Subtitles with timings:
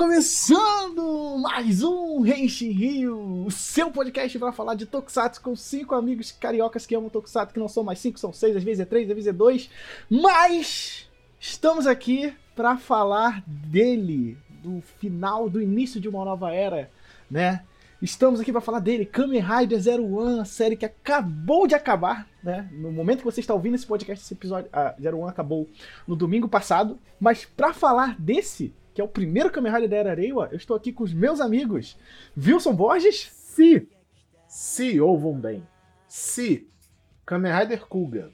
[0.00, 6.32] começando mais um Henshin Rio, o seu podcast para falar de Tokusatsu com cinco amigos
[6.32, 9.10] cariocas que amam Tokusatsu, que não são mais cinco, são seis, às vezes é três,
[9.10, 9.68] às vezes é dois,
[10.08, 11.06] mas
[11.38, 16.90] estamos aqui para falar dele, do final, do início de uma nova era,
[17.30, 17.62] né?
[18.00, 22.26] Estamos aqui para falar dele, Kamen Rider Zero One, a série que acabou de acabar,
[22.42, 22.66] né?
[22.72, 25.68] No momento que você está ouvindo esse podcast, esse episódio, a Zero One acabou
[26.08, 26.98] no domingo passado.
[27.20, 30.76] Mas para falar desse, que é o primeiro Kamen Rider da Era Reiwa, eu estou
[30.76, 31.96] aqui com os meus amigos
[32.36, 33.30] Wilson Borges.
[33.32, 33.88] Se,
[34.48, 35.66] se ouvam bem,
[36.06, 36.68] se
[37.26, 38.30] Kamen Rider Kuga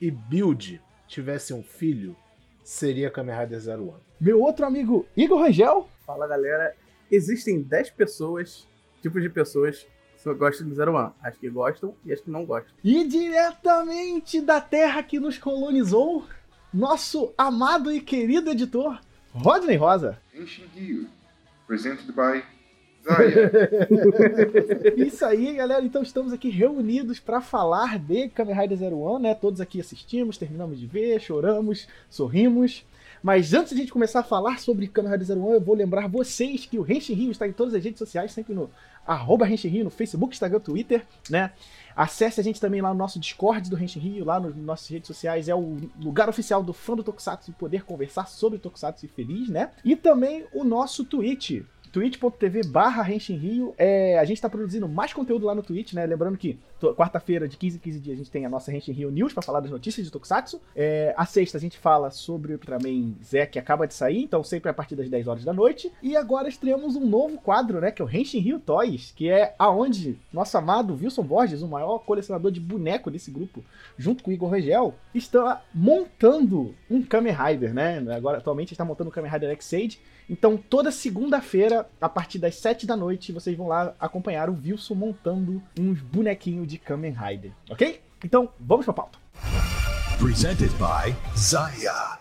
[0.00, 2.16] e Build tivessem um filho,
[2.62, 4.00] seria Kamen Rider Zero One.
[4.20, 5.88] Meu outro amigo Igor Rangel.
[6.06, 6.74] Fala galera,
[7.10, 8.66] existem 10 pessoas
[9.00, 9.86] tipos de pessoas
[10.22, 11.12] que gostam de Zero One.
[11.22, 12.72] As que gostam e as que não gostam.
[12.82, 16.24] E diretamente da terra que nos colonizou,
[16.72, 19.00] nosso amado e querido editor,
[19.38, 20.18] Rodney Rosa.
[20.34, 21.08] Enxinguio,
[21.66, 22.42] presented by
[23.04, 23.50] Zaya.
[24.96, 25.84] Isso aí, galera.
[25.84, 29.34] Então estamos aqui reunidos para falar de Kamen Rider Zero One, né?
[29.34, 32.84] Todos aqui assistimos, terminamos de ver, choramos, sorrimos.
[33.22, 35.76] Mas antes de a gente começar a falar sobre Kamen Rider Zero One, eu vou
[35.76, 38.68] lembrar vocês que o Renshin Rio está em todas as redes sociais, sempre no
[39.08, 41.50] arroba Renshin Rio, no Facebook, Instagram, Twitter, né?
[41.96, 45.08] Acesse a gente também lá no nosso Discord do Renshin Rio, lá nas nossas redes
[45.08, 49.08] sociais, é o lugar oficial do fã do Tokusatsu e poder conversar sobre Tokusatsu e
[49.08, 49.70] feliz, né?
[49.84, 53.74] E também o nosso Twitch, twitch.tv barra Rio.
[53.76, 56.06] É, a gente tá produzindo mais conteúdo lá no Twitch, né?
[56.06, 56.58] Lembrando que
[56.94, 59.42] quarta-feira, de 15 em 15 dias, a gente tem a nossa Henshin Rio News para
[59.42, 60.60] falar das notícias de Tokusatsu.
[60.76, 64.44] É, a sexta a gente fala sobre o Ultraman Zé, que acaba de sair, então
[64.44, 65.90] sempre a partir das 10 horas da noite.
[66.02, 67.90] E agora estreamos um novo quadro, né?
[67.90, 71.98] Que é o Henshin Rio Toys, que é aonde nosso amado Wilson Borges, o maior
[71.98, 73.64] colecionador de boneco desse grupo,
[73.96, 78.04] junto com o Igor Regel, está montando um Kamen Rider, né?
[78.14, 79.98] Agora, atualmente está montando o Kamen Rider X-Age.
[80.30, 84.94] Então, toda segunda-feira, a partir das 7 da noite, vocês vão lá acompanhar o Wilson
[84.94, 88.02] montando uns bonequinhos de Kamen Rider, ok?
[88.22, 89.18] Então, vamos pra pauta.
[90.20, 92.18] Presented by Zaya.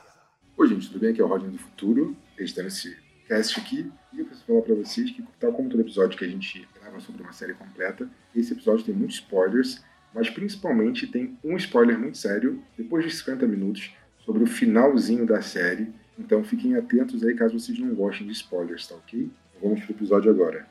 [0.55, 1.09] Oi, gente, tudo bem?
[1.09, 2.95] Aqui é o Rodney do Futuro, editando esse
[3.27, 3.91] cast aqui.
[4.13, 7.01] E eu preciso falar pra vocês que, tal como todo episódio que a gente grava
[7.01, 9.83] sobre uma série completa, esse episódio tem muitos spoilers,
[10.15, 15.41] mas principalmente tem um spoiler muito sério, depois de 50 minutos, sobre o finalzinho da
[15.41, 19.29] série então fiquem atentos aí caso vocês não gostem de spoilers, tá ok?
[19.61, 20.67] Vamos pro episódio agora.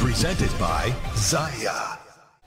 [0.00, 1.98] Presented by Zaya.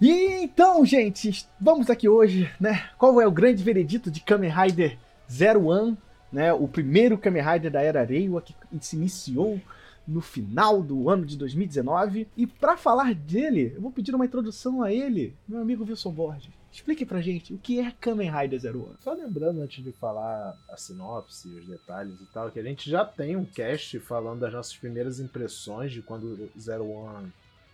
[0.01, 2.89] E então, gente, vamos aqui hoje, né?
[2.97, 4.97] Qual é o grande veredito de Kamen Rider
[5.31, 5.97] Zero One,
[6.31, 6.51] né?
[6.51, 9.61] O primeiro Kamen Rider da era Reiwa que se iniciou
[10.07, 12.27] no final do ano de 2019.
[12.35, 16.62] E para falar dele, eu vou pedir uma introdução a ele, meu amigo Wilson Borges.
[16.73, 18.95] Explique pra gente o que é Kamen Rider Zero One.
[18.99, 23.05] Só lembrando, antes de falar a sinopse, os detalhes e tal, que a gente já
[23.05, 27.31] tem um cast falando das nossas primeiras impressões de quando Zero One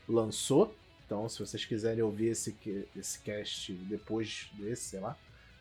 [0.08, 0.76] lançou.
[1.06, 2.54] Então, se vocês quiserem ouvir esse,
[2.94, 5.18] esse cast depois desse, sei lá,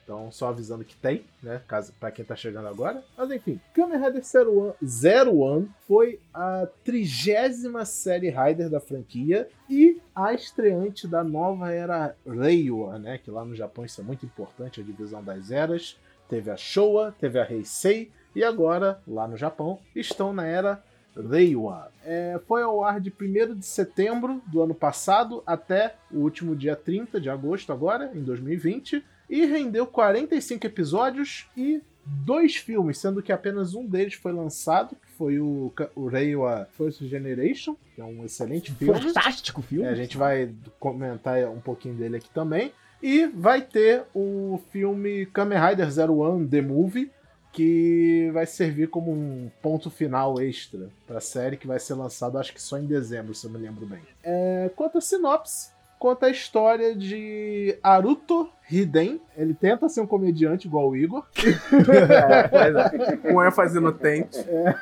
[0.09, 1.61] então, só avisando que tem, né?
[1.69, 3.05] Caso, pra quem tá chegando agora.
[3.15, 9.47] Mas enfim, Kamen Rider Zero One, Zero One foi a trigésima série Rider da franquia
[9.69, 13.19] e a estreante da nova era Reiwa, né?
[13.19, 15.99] Que lá no Japão isso é muito importante, a divisão das eras.
[16.27, 20.83] Teve a Showa, teve a Heisei e agora, lá no Japão, estão na era
[21.15, 21.93] Reiwa.
[22.03, 26.75] É, foi ao ar de 1 de setembro do ano passado até o último dia
[26.75, 33.33] 30 de agosto, agora, em 2020 e rendeu 45 episódios e dois filmes, sendo que
[33.33, 38.25] apenas um deles foi lançado, que foi o, o Reiwa First Generation, que é um
[38.25, 39.01] excelente filme.
[39.01, 39.87] Fantástico filme!
[39.87, 40.51] É, a gente vai
[40.81, 42.73] comentar um pouquinho dele aqui também.
[43.01, 47.11] E vai ter o filme Kamen Rider Zero One The Movie,
[47.53, 52.39] que vai servir como um ponto final extra para a série que vai ser lançado,
[52.39, 54.01] acho que só em dezembro, se eu me lembro bem.
[54.23, 59.21] É, quanto a sinopse, conta a história de Aruto Hiden.
[59.37, 61.27] Ele tenta ser um comediante igual o Igor.
[61.37, 63.17] é, é.
[63.17, 64.39] Com ênfase no tente.
[64.39, 64.75] É,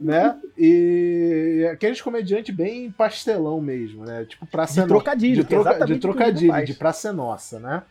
[0.00, 0.36] né?
[0.56, 4.24] E aqueles comediantes bem pastelão mesmo, né?
[4.24, 7.82] Tipo praça de trocadilho, de, troca, de trocadilho, de praça nossa, né?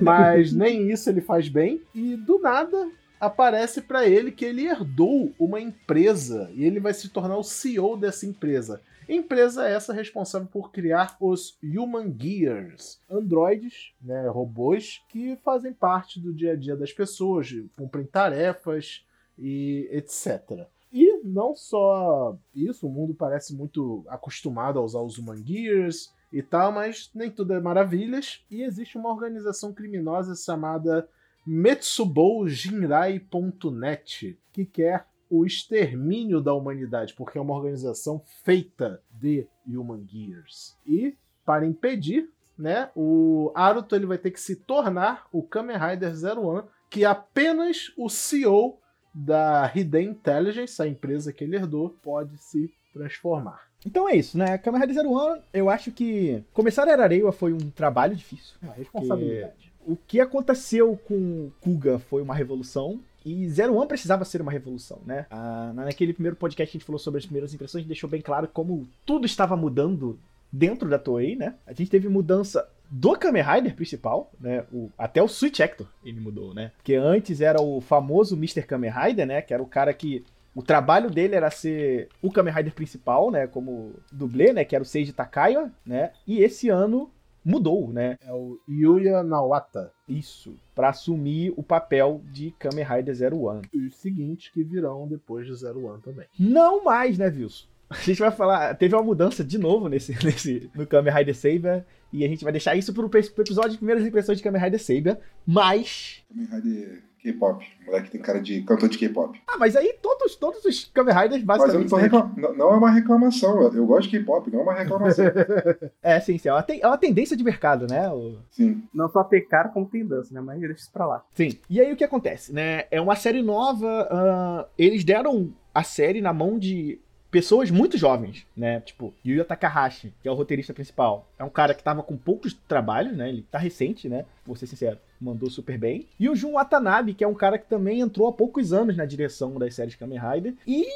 [0.00, 1.82] Mas nem isso ele faz bem.
[1.94, 2.88] E do nada
[3.20, 7.96] aparece para ele que ele herdou uma empresa e ele vai se tornar o CEO
[7.96, 8.80] dessa empresa.
[9.08, 16.34] Empresa essa responsável por criar os Human Gears, androides, né, robôs que fazem parte do
[16.34, 19.06] dia a dia das pessoas, cumprem tarefas
[19.38, 20.66] e etc.
[20.92, 26.42] E não só isso, o mundo parece muito acostumado a usar os Human Gears e
[26.42, 28.44] tal, mas nem tudo é maravilhas.
[28.50, 31.08] E existe uma organização criminosa chamada
[31.46, 40.06] Metsubou Jinrai.net que quer o extermínio da humanidade, porque é uma organização feita de Human
[40.06, 40.76] Gears.
[40.86, 41.14] E,
[41.44, 46.42] para impedir, né, o Aruto ele vai ter que se tornar o Kamen Rider Zero
[46.42, 48.78] One, que apenas o CEO
[49.14, 53.68] da Hidden Intelligence, a empresa que ele herdou, pode se transformar.
[53.86, 54.58] Então é isso, né?
[54.58, 58.56] Kamen Rider Zero One, eu acho que começar a Ararewa foi um trabalho difícil.
[58.62, 59.72] É uma responsabilidade.
[59.86, 63.00] O que aconteceu com Kuga foi uma revolução.
[63.28, 65.26] E Zero One precisava ser uma revolução, né?
[65.30, 68.08] Ah, naquele primeiro podcast que a gente falou sobre as primeiras impressões, a gente deixou
[68.08, 70.18] bem claro como tudo estava mudando
[70.50, 71.54] dentro da Toei, né?
[71.66, 74.64] A gente teve mudança do Kamen Rider principal, né?
[74.72, 76.72] O, até o Switch Hector ele mudou, né?
[76.76, 78.62] Porque antes era o famoso Mr.
[78.62, 79.42] Kamen Rider, né?
[79.42, 80.24] Que era o cara que
[80.54, 83.46] o trabalho dele era ser o Kamen Rider principal, né?
[83.46, 84.64] Como dublê, né?
[84.64, 86.12] Que era o Seiji Takaya, né?
[86.26, 87.10] E esse ano
[87.48, 88.18] mudou, né?
[88.20, 89.90] É o Yuya Nawata.
[90.06, 93.62] Isso, para assumir o papel de Kamen Rider Zero One.
[93.72, 96.26] E os seguintes que virão depois de Zero One também.
[96.38, 97.66] Não mais, né, Wilson?
[97.90, 101.86] A gente vai falar, teve uma mudança de novo nesse, nesse no Kamen Rider Saber
[102.12, 104.80] e a gente vai deixar isso pro, pro episódio de primeiras impressões de Kamen Rider
[104.80, 107.64] Saber, mas Kamen Rider K-pop.
[107.84, 109.40] Moleque tem cara de cantor de K-pop.
[109.46, 112.32] ah, mas aí todos todos os Kamen Riders Mas eu não, basicamente tô reclam...
[112.36, 113.62] não, não é uma reclamação.
[113.62, 115.24] Eu eu gosto de K-pop, não é uma reclamação.
[116.02, 118.08] é sim, sim, é uma, ten- é uma tendência de mercado, né?
[118.10, 118.82] O- Sim.
[118.94, 120.40] Não só ter cara como tem dança, né?
[120.40, 121.24] Mas deixa isso pra lá.
[121.34, 121.50] Sim.
[121.68, 122.84] E aí o que acontece, né?
[122.90, 127.00] É uma série nova, ah, eles deram a série na mão de
[127.30, 128.80] pessoas muito jovens, né?
[128.80, 131.26] Tipo, Yuya Takahashi, que é o roteirista principal.
[131.38, 133.28] É um cara que tava com poucos trabalhos, né?
[133.28, 134.24] Ele tá recente, né?
[134.46, 136.06] Vou ser sincero, mandou super bem.
[136.18, 139.04] E o Jun Watanabe, que é um cara que também entrou há poucos anos na
[139.04, 140.54] direção das séries Kamen Rider.
[140.66, 140.86] E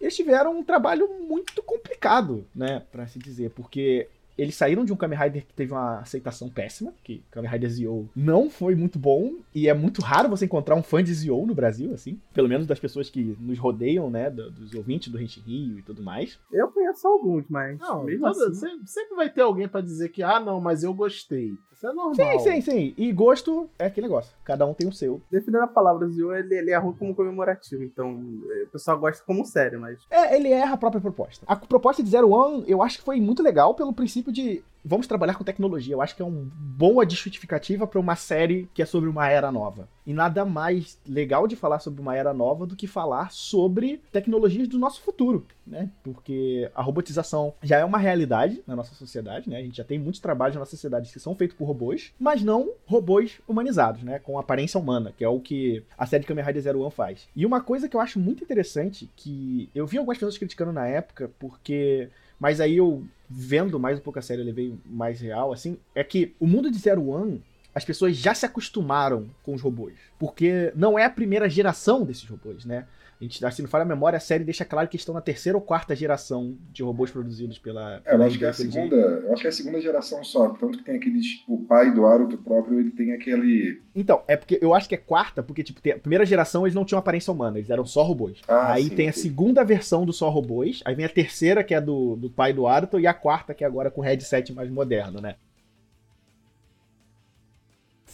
[0.00, 2.82] eles tiveram um trabalho muito complicado, né?
[2.90, 6.92] Pra se dizer, porque eles saíram de um Kamen Rider que teve uma aceitação péssima,
[7.04, 10.82] que Kamen Rider Zio não foi muito bom, e é muito raro você encontrar um
[10.82, 14.50] fã de Zio no Brasil, assim, pelo menos das pessoas que nos rodeiam, né, do-
[14.50, 16.38] dos ouvintes do Rente Rio e tudo mais.
[16.52, 18.54] Eu conheço alguns, mas Não, mesmo toda- assim...
[18.60, 21.54] sempre, sempre vai ter alguém pra dizer que, ah, não, mas eu gostei.
[21.82, 22.14] Isso é normal.
[22.14, 22.94] Sim, sim, sim.
[22.96, 25.20] E gosto é aquele negócio, cada um tem o seu.
[25.28, 27.82] Definindo a palavra Zio, ele, ele é ruim como comemorativo.
[27.82, 28.20] Então,
[28.50, 29.98] eh, o pessoal gosta como sério, mas...
[30.08, 31.44] É, ele erra a própria proposta.
[31.48, 35.06] A proposta de Zero One, eu acho que foi muito legal pelo princípio de vamos
[35.06, 35.94] trabalhar com tecnologia.
[35.94, 39.52] Eu acho que é uma boa justificativa para uma série que é sobre uma era
[39.52, 39.88] nova.
[40.04, 44.66] E nada mais legal de falar sobre uma era nova do que falar sobre tecnologias
[44.66, 45.90] do nosso futuro, né?
[46.02, 49.58] Porque a robotização já é uma realidade na nossa sociedade, né?
[49.58, 52.42] A gente já tem muitos trabalhos na nossa sociedade que são feitos por robôs, mas
[52.42, 54.18] não robôs humanizados, né?
[54.18, 57.28] Com aparência humana, que é o que a série Kamen Rider Zero One faz.
[57.36, 60.86] E uma coisa que eu acho muito interessante, que eu vi algumas pessoas criticando na
[60.86, 62.08] época, porque
[62.42, 66.02] mas aí eu, vendo mais um pouco a série, eu levei mais real, assim, é
[66.02, 67.40] que o mundo de Zero One,
[67.72, 69.94] as pessoas já se acostumaram com os robôs.
[70.18, 72.84] Porque não é a primeira geração desses robôs, né?
[73.22, 75.56] A gente, assim, não falha a memória, a série deixa claro que estão na terceira
[75.56, 78.02] ou quarta geração de robôs produzidos pela.
[78.04, 78.96] É, eu acho que é a segunda.
[78.96, 80.48] Eu acho que é a segunda geração só.
[80.48, 81.44] Tanto que tem aqueles.
[81.46, 83.80] O pai do Aruto próprio, ele tem aquele.
[83.94, 86.84] Então, é porque eu acho que é quarta, porque, tipo, a primeira geração eles não
[86.84, 88.40] tinham aparência humana, eles eram só robôs.
[88.48, 89.22] Ah, aí sim, tem a ok.
[89.22, 92.66] segunda versão do só robôs, aí vem a terceira, que é do, do pai do
[92.66, 95.36] Aruto, e a quarta, que é agora com headset mais moderno, né?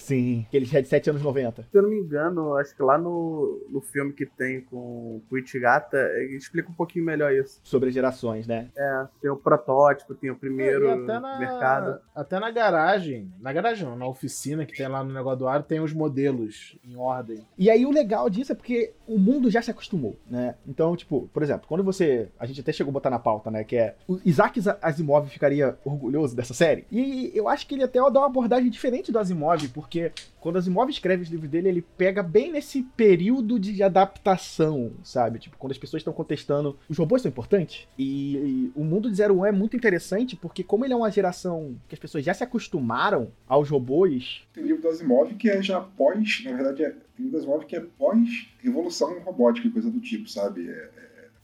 [0.09, 0.45] Sim.
[0.49, 1.63] Aqueles headset anos 90.
[1.63, 5.39] Se eu não me engano, acho que lá no, no filme que tem com o
[5.39, 7.61] Ichigata, ele explica um pouquinho melhor isso.
[7.63, 8.69] Sobre as gerações, né?
[8.77, 12.01] É, tem o protótipo, tem o primeiro É, até na, mercado.
[12.15, 13.31] Até na garagem.
[13.41, 16.79] Na garagem não, na oficina que tem lá no negócio do ar, tem os modelos
[16.83, 17.47] em ordem.
[17.59, 20.55] E aí o legal disso é porque o mundo já se acostumou, né?
[20.67, 22.29] Então, tipo, por exemplo, quando você.
[22.39, 23.65] A gente até chegou a botar na pauta, né?
[23.65, 23.97] Que é.
[24.07, 26.87] O Isaac Asimov ficaria orgulhoso dessa série.
[26.91, 29.98] E eu acho que ele até dá uma abordagem diferente do Asimov, porque
[30.41, 35.39] quando o Asimov escreve os livros dele, ele pega bem nesse período de adaptação, sabe?
[35.39, 37.87] Tipo, quando as pessoas estão contestando os robôs são importantes.
[37.99, 41.11] E, e o mundo de Zero One é muito interessante, porque como ele é uma
[41.11, 45.63] geração que as pessoas já se acostumaram aos robôs, Tem livro do Asimov que é
[45.63, 46.43] já pós.
[46.45, 50.29] Na verdade, é, tem livro do Asimov que é pós-revolução robótica e coisa do tipo,
[50.29, 50.69] sabe?
[50.69, 50.91] É,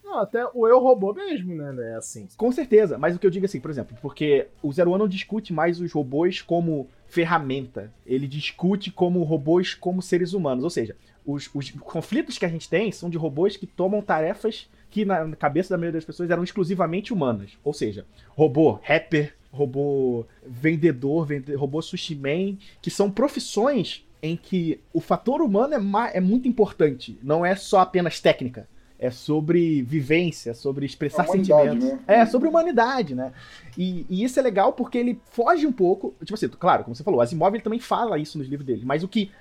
[0.05, 1.93] Não, até o eu robô mesmo, né?
[1.93, 2.27] É assim.
[2.37, 5.07] Com certeza, mas o que eu digo assim, por exemplo, porque o Zero One não
[5.07, 10.95] discute mais os robôs como ferramenta, ele discute como robôs como seres humanos, ou seja,
[11.25, 15.35] os, os conflitos que a gente tem são de robôs que tomam tarefas que na
[15.35, 21.53] cabeça da maioria das pessoas eram exclusivamente humanas, ou seja, robô rapper, robô vendedor, vende,
[21.55, 27.17] robô sushi man, que são profissões em que o fator humano é, é muito importante,
[27.21, 28.67] não é só apenas técnica.
[28.97, 31.99] É sobre vivência, sobre expressar humanidade, sentimentos.
[32.07, 32.21] né?
[32.21, 33.33] É, sobre humanidade, né?
[33.77, 36.15] E, e isso é legal porque ele foge um pouco.
[36.21, 38.83] Tipo assim, claro, como você falou, Asimov ele também fala isso nos livros dele.
[38.85, 39.31] Mas o que,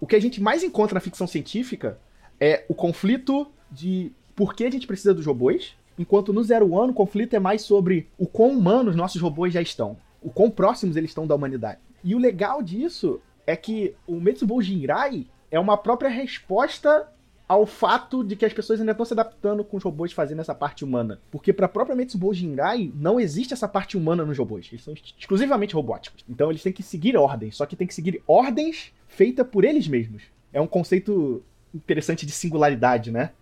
[0.00, 1.98] o que a gente mais encontra na ficção científica
[2.40, 6.90] é o conflito de por que a gente precisa dos robôs, enquanto no Zero One
[6.90, 10.96] o conflito é mais sobre o quão humanos nossos robôs já estão, o quão próximos
[10.96, 11.78] eles estão da humanidade.
[12.02, 17.08] E o legal disso é que o Metsubo Jinrai é uma própria resposta
[17.46, 20.54] ao fato de que as pessoas ainda estão se adaptando com os robôs fazendo essa
[20.54, 21.20] parte humana.
[21.30, 24.68] Porque para própria Metsubo Jinrai não existe essa parte humana nos robôs.
[24.70, 26.24] Eles são exclusivamente robóticos.
[26.28, 29.86] Então eles têm que seguir ordens, só que tem que seguir ordens feitas por eles
[29.86, 30.22] mesmos.
[30.52, 31.42] É um conceito
[31.74, 33.32] interessante de singularidade, né?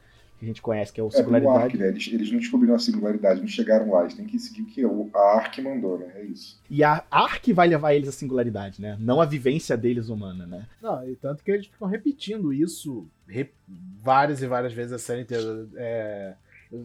[0.42, 1.56] Que a gente conhece, que é o É, singularidade.
[1.56, 1.86] Ark, né?
[1.86, 4.00] Eles, eles não descobriram a singularidade, não chegaram lá.
[4.00, 4.84] Eles têm que seguir o que
[5.16, 6.10] a Ark mandou, né?
[6.16, 6.60] É isso.
[6.68, 8.96] E a Ark vai levar eles à singularidade, né?
[8.98, 10.66] Não a vivência deles humana, né?
[10.82, 13.52] Não, e tanto que eles ficam repetindo isso re-
[14.02, 15.68] várias e várias vezes a série inteira.
[15.76, 16.34] é,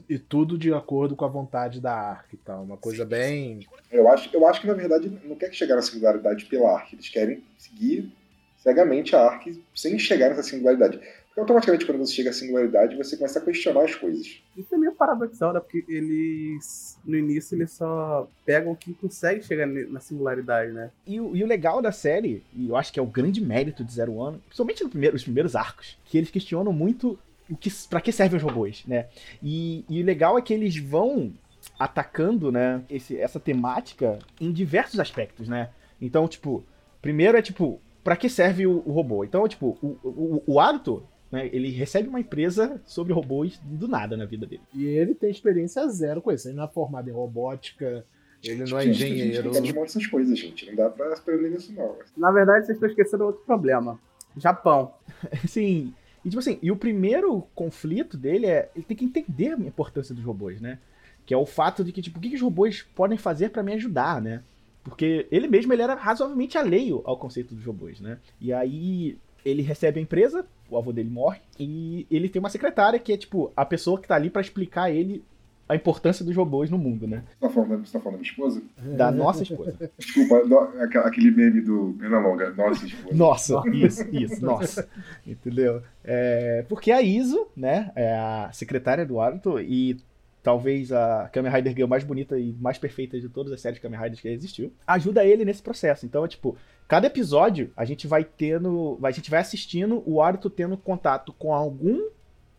[0.08, 2.62] e tudo de acordo com a vontade da Ark e tal.
[2.64, 3.66] Uma coisa bem.
[3.92, 6.94] Eu acho, eu acho que, na verdade, não quer que chegar na singularidade pela Ark.
[6.94, 8.12] Eles querem seguir
[8.58, 11.00] cegamente a Ark sem chegar nessa singularidade.
[11.38, 14.42] Porque automaticamente, quando você chega à singularidade, você começa a questionar as coisas.
[14.58, 15.60] Isso é meio paradoxal, né?
[15.60, 20.90] Porque eles, no início, eles só pegam quem consegue chegar na singularidade, né?
[21.06, 23.84] E, o- e o legal da série, e eu acho que é o grande mérito
[23.84, 27.70] de Zero One, principalmente no primeiro, os primeiros arcos, que eles questionam muito o que,
[27.88, 29.06] para que servem os robôs, né?
[29.44, 31.32] E, e o legal é que eles vão
[31.78, 35.70] atacando, né, esse, essa temática em diversos aspectos, né?
[36.02, 36.64] Então, tipo,
[37.00, 39.24] primeiro é tipo, para que serve o, o robô?
[39.24, 44.16] Então, tipo, o, o, o Aruto, né, ele recebe uma empresa sobre robôs do nada
[44.16, 44.62] na vida dele.
[44.74, 46.48] E ele tem experiência zero com isso.
[46.48, 48.06] Ele não é formado em robótica,
[48.44, 49.52] ele não é Gente, A gente engenheiro.
[49.76, 50.66] não essas coisas, gente.
[50.68, 51.96] Não dá pra aprender nisso, não.
[52.16, 54.00] Na verdade, vocês estão esquecendo outro problema.
[54.38, 54.94] Japão.
[55.48, 55.94] Sim.
[56.24, 60.14] E tipo assim, e o primeiro conflito dele é ele tem que entender a importância
[60.14, 60.80] dos robôs, né?
[61.26, 63.64] Que é o fato de que tipo, o que, que os robôs podem fazer pra
[63.64, 64.44] me ajudar, né?
[64.84, 68.18] Porque ele mesmo ele era razoavelmente alheio ao conceito dos robôs, né?
[68.40, 73.00] E aí ele recebe a empresa, o avô dele morre e ele tem uma secretária
[73.00, 75.24] que é tipo a pessoa que tá ali pra explicar a ele
[75.70, 77.24] a importância dos robôs no mundo, né?
[77.28, 78.62] Você tá falando, você tá falando da minha esposa?
[78.96, 79.92] Da nossa esposa.
[79.98, 80.60] Desculpa, no-
[81.04, 83.14] aquele meme do Pena Longa, nossa esposa.
[83.18, 84.88] Nossa, isso, isso, nossa.
[85.28, 85.82] Entendeu?
[86.06, 89.98] É, porque a Iso, né, é a secretária do Aruto e
[90.42, 94.00] talvez a Kamen Rider Girl mais bonita e mais perfeita de todas as séries Kamen
[94.00, 96.06] Riders que existiu, ajuda ele nesse processo.
[96.06, 96.56] Então, é tipo,
[96.88, 101.54] cada episódio a gente vai tendo, a gente vai assistindo o Aruto tendo contato com
[101.54, 102.10] algum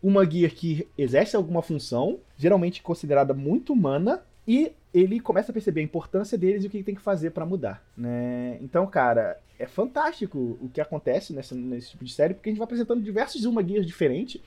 [0.01, 5.81] uma gear que exerce alguma função, geralmente considerada muito humana, e ele começa a perceber
[5.81, 8.57] a importância deles e o que ele tem que fazer pra mudar, né?
[8.61, 12.57] Então, cara, é fantástico o que acontece nessa, nesse tipo de série, porque a gente
[12.57, 14.41] vai apresentando diversos uma gears diferentes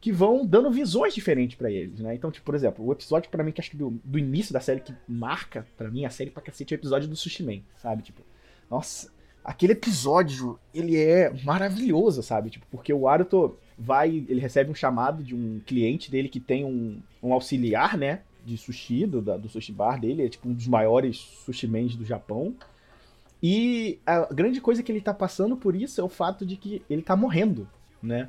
[0.00, 2.14] que vão dando visões diferentes pra eles, né?
[2.14, 4.60] Então, tipo, por exemplo, o episódio pra mim que acho que do, do início da
[4.60, 7.60] série que marca pra mim a série pra cacete é o episódio do Sushi Man,
[7.76, 8.02] sabe?
[8.02, 8.22] Tipo,
[8.70, 9.10] nossa,
[9.44, 12.50] aquele episódio, ele é maravilhoso, sabe?
[12.50, 16.64] Tipo, porque o Aruto vai, ele recebe um chamado de um cliente dele que tem
[16.64, 18.20] um, um auxiliar, né?
[18.44, 22.04] De sushi, do, do sushi bar dele, é tipo um dos maiores sushi mans do
[22.04, 22.54] Japão.
[23.42, 26.82] E a grande coisa que ele tá passando por isso é o fato de que
[26.90, 27.68] ele tá morrendo,
[28.02, 28.28] né?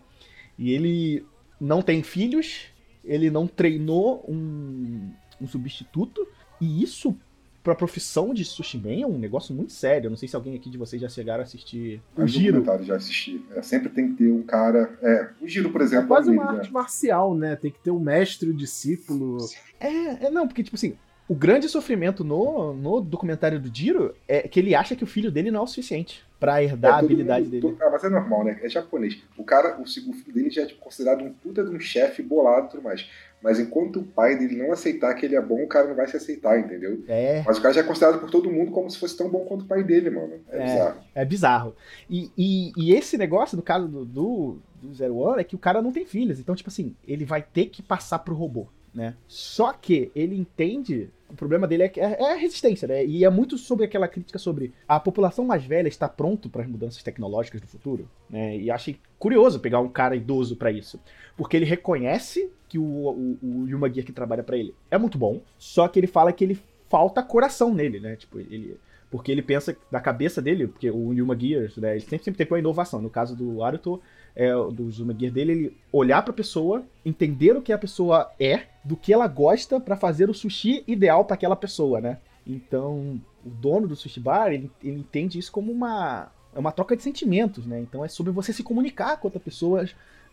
[0.58, 1.26] E ele
[1.60, 2.68] não tem filhos,
[3.04, 6.26] ele não treinou um, um substituto,
[6.60, 7.18] e isso
[7.64, 10.08] pra profissão de sushi man é um negócio muito sério.
[10.08, 12.64] Eu não sei se alguém aqui de vocês já chegaram a assistir o Giro.
[12.82, 13.44] já assisti.
[13.56, 14.98] É, sempre tem que ter um cara.
[15.02, 17.56] É, o Giro, por É exemplo, quase é um uma arte marcial, né?
[17.56, 19.38] Tem que ter o mestre o discípulo.
[19.80, 20.96] É, é, não, porque, tipo assim,
[21.32, 25.32] o grande sofrimento no, no documentário do Jiro é que ele acha que o filho
[25.32, 27.76] dele não é o suficiente pra herdar É, a todo habilidade mundo- dele.
[27.76, 28.60] to- Ah, mas é normal, né?
[28.62, 29.18] É japonês.
[29.38, 32.68] O cara, o filho dele já é tipo, considerado um puta de um chefe bolado
[32.68, 33.08] e tudo mais.
[33.42, 36.08] Mas enquanto o pai dele não aceitar que ele é bom, o cara não vai
[36.08, 37.02] se aceitar, entendeu?
[37.08, 39.46] É, Mas o cara já é considerado por todo mundo como se fosse tão bom
[39.46, 40.34] quanto o pai dele, mano.
[40.50, 40.64] É, É.
[40.66, 40.98] bizarro.
[41.16, 41.76] é bizarro.
[42.10, 45.60] E, e, e esse negócio, no caso do, do, do Zero One, é que o
[45.60, 46.40] cara não tem filhos.
[46.40, 49.16] Então, tipo assim, ele vai ter que passar pro robô, né?
[49.28, 51.10] Só que ele entende.
[51.32, 53.06] O problema dele é, que é, é a resistência, né?
[53.06, 56.68] E é muito sobre aquela crítica sobre a população mais velha está pronto para as
[56.68, 58.58] mudanças tecnológicas do futuro, né?
[58.58, 61.00] E achei curioso pegar um cara idoso para isso,
[61.38, 65.18] porque ele reconhece que o, o, o Yuma Gear que trabalha para ele é muito
[65.18, 66.60] bom, só que ele fala que ele
[66.90, 68.16] falta coração nele, né?
[68.18, 68.78] Tipo, ele
[69.12, 72.48] porque ele pensa da cabeça dele, porque o Yuma Gears, né, ele sempre, sempre tem
[72.48, 73.02] uma inovação.
[73.02, 74.02] No caso do Aruto,
[74.36, 78.64] é, do Yuma Gear dele, ele olhar pra pessoa, entender o que a pessoa é,
[78.84, 82.18] do que ela gosta pra fazer o sushi ideal pra aquela pessoa, né?
[82.46, 86.96] Então, o dono do sushi bar, ele, ele entende isso como uma, é uma troca
[86.96, 87.80] de sentimentos, né?
[87.80, 89.86] Então é sobre você se comunicar com outra pessoa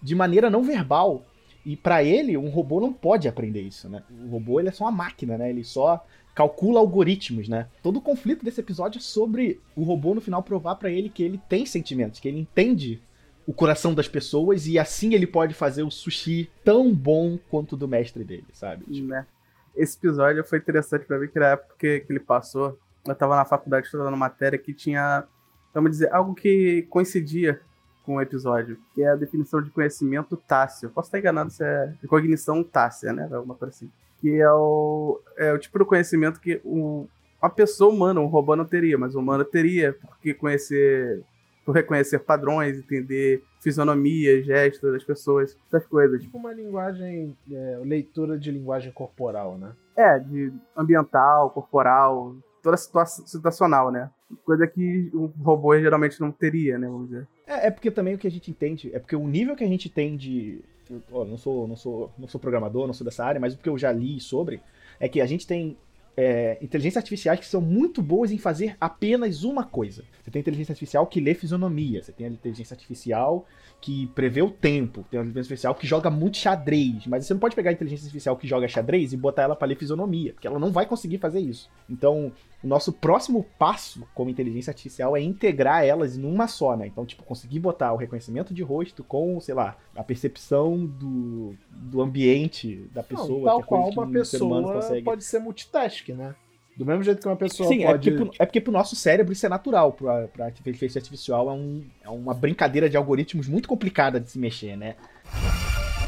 [0.03, 1.23] de maneira não verbal.
[1.65, 4.03] E pra ele, um robô não pode aprender isso, né?
[4.25, 5.51] O robô ele é só uma máquina, né?
[5.51, 7.67] Ele só calcula algoritmos, né?
[7.83, 11.23] Todo o conflito desse episódio é sobre o robô no final provar pra ele que
[11.23, 13.03] ele tem sentimentos, que ele entende
[13.49, 17.89] o coração das pessoas e assim ele pode fazer o sushi tão bom quanto do
[17.89, 18.85] mestre dele, sabe?
[18.85, 19.27] Tipo, Né?
[19.75, 23.47] Esse episódio foi interessante pra mim, que na época que, ele passou, eu tava na
[23.47, 25.25] faculdade estudando matéria que tinha,
[25.73, 27.59] vamos dizer, algo que coincidia
[28.05, 30.91] com o episódio, que é a definição de conhecimento tácito.
[30.91, 33.31] Posso estar enganado se é de cognição tácita, né?
[33.33, 33.91] Alguma coisa assim.
[34.21, 38.67] Que é o, é o tipo de conhecimento que uma pessoa humana, um robô não
[38.67, 41.23] teria, mas o humano teria, porque conhecer,
[41.69, 46.23] por reconhecer padrões, entender fisionomia, gestos das pessoas, essas coisas.
[46.23, 49.73] Tipo uma linguagem, é, leitura de linguagem corporal, né?
[49.95, 54.09] É, de ambiental, corporal, toda situa situacional, né?
[54.47, 56.87] Coisa que o robô geralmente não teria, né?
[56.87, 57.29] Vamos dizer.
[57.47, 59.69] É, é porque também o que a gente entende, é porque o nível que a
[59.69, 60.65] gente tem de.
[60.89, 63.59] eu, Ó, não sou, não sou, não sou programador, não sou dessa área, mas o
[63.59, 64.63] que eu já li sobre
[64.99, 65.77] é que a gente tem
[66.21, 70.03] é, inteligências artificiais que são muito boas em fazer apenas uma coisa.
[70.21, 73.47] Você tem inteligência artificial que lê fisionomia, você tem a inteligência artificial
[73.81, 77.39] que prevê o tempo, tem a inteligência artificial que joga muito xadrez, mas você não
[77.39, 80.49] pode pegar a inteligência artificial que joga xadrez e botar ela para ler fisionomia, porque
[80.49, 81.71] ela não vai conseguir fazer isso.
[81.89, 86.89] Então, o nosso próximo passo como inteligência artificial é integrar elas numa só, né?
[86.89, 92.03] Então, tipo, conseguir botar o reconhecimento de rosto com, sei lá, a percepção do, do
[92.03, 93.39] ambiente da pessoa.
[93.39, 95.03] Não, tal que é coisa qual que uma um ser pessoa consegue.
[95.03, 96.35] pode ser multitask, né?
[96.77, 98.11] Do mesmo jeito que uma pessoa Sim, é pode...
[98.11, 99.93] porque, pro, é porque pro nosso cérebro isso é natural.
[99.93, 104.39] Pra, pra inteligência artificial é, um, é uma brincadeira de algoritmos muito complicada de se
[104.39, 104.97] mexer, né?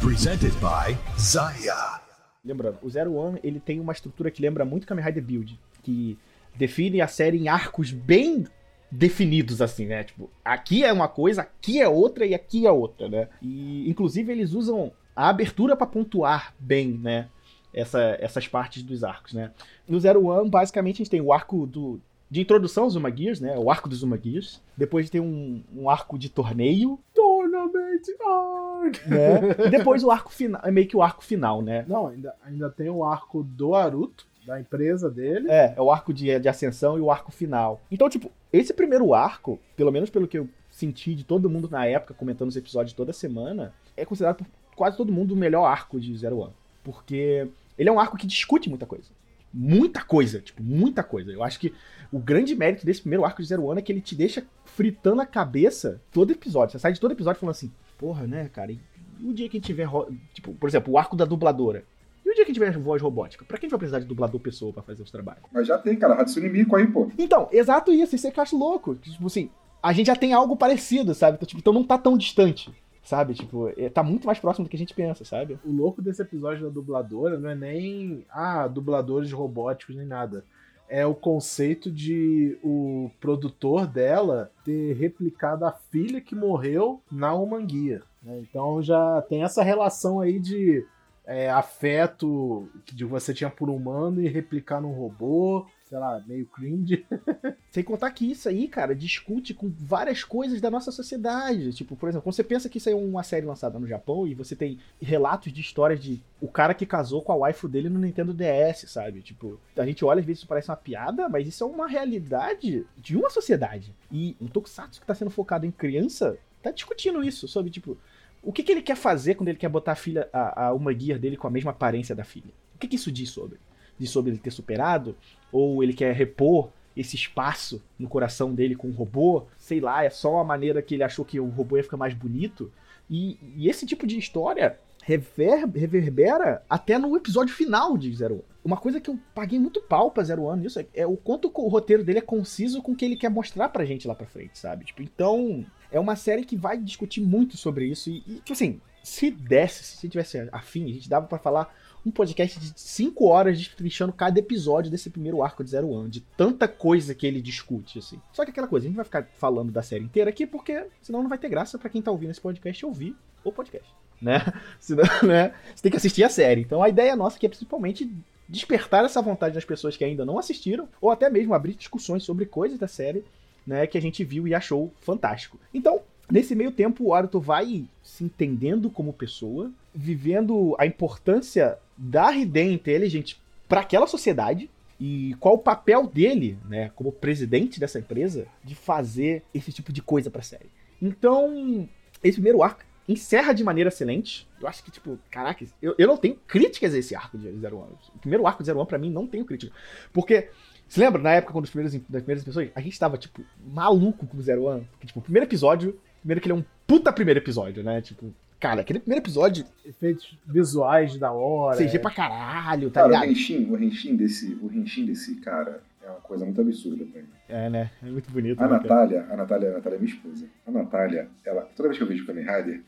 [0.01, 2.01] Presented by Zaya.
[2.45, 6.17] Lembrando, o Zero One ele tem uma estrutura que lembra muito Kamen Rider Build, que
[6.57, 8.47] define a série em arcos bem
[8.91, 10.05] definidos, assim, né?
[10.05, 13.29] Tipo, aqui é uma coisa, aqui é outra e aqui é outra, né?
[13.41, 17.29] E, inclusive, eles usam a abertura pra pontuar bem, né?
[17.73, 19.53] Essa, essas partes dos arcos, né?
[19.89, 23.41] No Zero One, basicamente, a gente tem o arco do, de introdução aos Zuma Gears,
[23.41, 23.57] né?
[23.59, 24.61] O arco dos Zuma Gears.
[24.77, 29.07] Depois tem um, um arco de torneio, Tournament Arc!
[29.07, 29.67] né?
[29.67, 31.85] E depois o arco final, é meio que o arco final, né?
[31.89, 35.49] Não, ainda, ainda tem o arco do Aruto, da empresa dele.
[35.49, 37.81] É, é o arco de, de ascensão e o arco final.
[37.91, 41.87] Então, tipo, esse primeiro arco, pelo menos pelo que eu senti de todo mundo na
[41.87, 46.01] época, comentando os episódios toda semana, é considerado por quase todo mundo o melhor arco
[46.01, 46.53] de Zero One.
[46.83, 49.09] Porque ele é um arco que discute muita coisa.
[49.53, 51.31] Muita coisa, tipo, muita coisa.
[51.31, 51.73] Eu acho que
[52.13, 55.21] o grande mérito desse primeiro arco de Zero One é que ele te deixa fritando
[55.21, 56.73] a cabeça todo episódio.
[56.73, 58.81] Você sai de todo episódio falando assim, porra, né, cara, e
[59.23, 59.89] o dia que tiver,
[60.33, 61.85] tipo, por exemplo, o arco da dubladora.
[62.31, 63.45] E o dia que a gente tiver voz robótica?
[63.45, 65.43] Pra que a gente vai precisar de dublador pessoa pra fazer os trabalhos?
[65.53, 66.15] Mas já tem, cara.
[66.15, 67.11] Hatsune Miku aí, pô.
[67.19, 68.95] Então, exato isso, isso é que eu acho louco.
[68.95, 69.51] Tipo assim,
[69.83, 71.35] a gente já tem algo parecido, sabe?
[71.37, 73.35] Então, tipo, então não tá tão distante, sabe?
[73.35, 75.59] Tipo, é- tá muito mais próximo do que a gente pensa, sabe?
[75.65, 80.45] O louco desse episódio da dubladora não é nem ah, dubladores robóticos nem nada.
[80.89, 88.03] É o conceito de o produtor dela ter replicado a filha que morreu na Humanguia.
[88.23, 88.39] né?
[88.41, 90.85] Então já tem essa relação aí de
[91.31, 97.07] é, afeto que você tinha por humano e replicar num robô, sei lá, meio cringe.
[97.71, 101.73] Sem contar que isso aí, cara, discute com várias coisas da nossa sociedade.
[101.73, 104.35] Tipo, por exemplo, quando você pensa que isso é uma série lançada no Japão e
[104.35, 108.01] você tem relatos de histórias de o cara que casou com a waifu dele no
[108.01, 109.23] Nintendo DS, sabe?
[109.23, 112.85] Tipo, a gente olha às vezes isso parece uma piada, mas isso é uma realidade
[112.97, 113.95] de uma sociedade.
[114.11, 117.97] E o Tokusatsu que tá sendo focado em criança tá discutindo isso, sobre, tipo,
[118.43, 120.93] o que, que ele quer fazer quando ele quer botar a filha, a, a uma
[120.99, 122.53] gear dele com a mesma aparência da filha?
[122.75, 123.59] O que, que isso diz sobre?
[123.99, 125.17] Diz sobre ele ter superado?
[125.53, 129.45] Ou ele quer repor esse espaço no coração dele com o robô?
[129.59, 132.15] Sei lá, é só uma maneira que ele achou que o robô ia ficar mais
[132.15, 132.73] bonito?
[133.11, 138.45] E, e esse tipo de história rever- reverbera até no episódio final de Zero One.
[138.63, 141.51] Uma coisa que eu paguei muito pau pra Zero One nisso é, é o quanto
[141.55, 144.27] o roteiro dele é conciso com o que ele quer mostrar pra gente lá pra
[144.27, 144.85] frente, sabe?
[144.85, 148.11] Tipo, então, é uma série que vai discutir muito sobre isso.
[148.11, 152.59] E, tipo assim, se desse, se tivesse afim, a gente dava pra falar um podcast
[152.61, 157.15] de 5 horas destrinchando cada episódio desse primeiro arco de Zero One, de tanta coisa
[157.15, 158.21] que ele discute, assim.
[158.33, 161.23] Só que aquela coisa, a gente vai ficar falando da série inteira aqui, porque senão
[161.23, 164.41] não vai ter graça pra quem tá ouvindo esse podcast ouvir o podcast, né?
[164.79, 165.55] Senão, né?
[165.75, 166.61] Você tem que assistir a série.
[166.61, 168.11] Então a ideia nossa aqui é principalmente
[168.51, 172.45] despertar essa vontade das pessoas que ainda não assistiram, ou até mesmo abrir discussões sobre
[172.47, 173.25] coisas da série,
[173.65, 175.57] né, que a gente viu e achou fantástico.
[175.73, 182.33] Então, nesse meio tempo, o Aruto vai se entendendo como pessoa, vivendo a importância da
[182.33, 188.47] Hiden inteligente para aquela sociedade e qual o papel dele, né, como presidente dessa empresa,
[188.65, 190.69] de fazer esse tipo de coisa pra série.
[191.01, 191.89] Então,
[192.23, 194.49] esse primeiro arco encerra de maneira excelente.
[194.61, 197.79] Eu acho que, tipo, caraca, eu, eu não tenho críticas a esse arco de Zero
[197.79, 197.93] One.
[198.15, 199.73] O primeiro arco de Zero One, pra mim, não tenho crítica.
[200.13, 200.49] Porque,
[200.89, 204.27] se lembra, na época, quando os primeiros, das primeiras pessoas, a gente tava, tipo, maluco
[204.27, 204.87] com o Zero One?
[204.93, 208.01] Porque, tipo, o primeiro episódio, primeiro que ele é um puta primeiro episódio, né?
[208.01, 211.77] Tipo, cara, aquele primeiro episódio, Efeitos visuais da hora.
[211.77, 211.99] CG é.
[211.99, 213.31] pra caralho, tá Cara, o ligado?
[213.31, 217.29] Henshin, o Henshin desse, o Henshin desse cara é uma coisa muito absurda pra mim.
[217.49, 217.91] É, né?
[218.03, 218.61] É muito bonito.
[218.61, 218.83] A né, cara?
[218.83, 220.47] Natália, a Natália, a Natália é minha esposa.
[220.67, 222.83] A Natália, ela, toda vez que eu vejo Kamen Rider,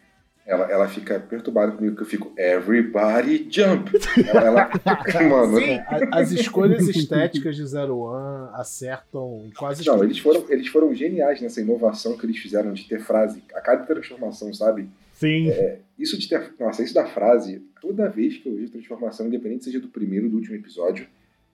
[0.47, 3.91] ela, ela fica perturbada comigo, que eu fico, everybody jump!
[4.29, 4.71] Ela, ela
[5.29, 10.67] mano, A- As escolhas estéticas de Zero One acertam em quase não, eles foram, eles
[10.69, 14.89] foram geniais nessa inovação que eles fizeram de ter frase a cada transformação, sabe?
[15.15, 15.53] Sim.
[15.99, 19.79] Isso de ter, nossa, isso da frase, toda vez que eu vejo transformação, independente seja
[19.79, 21.07] do primeiro ou do último episódio,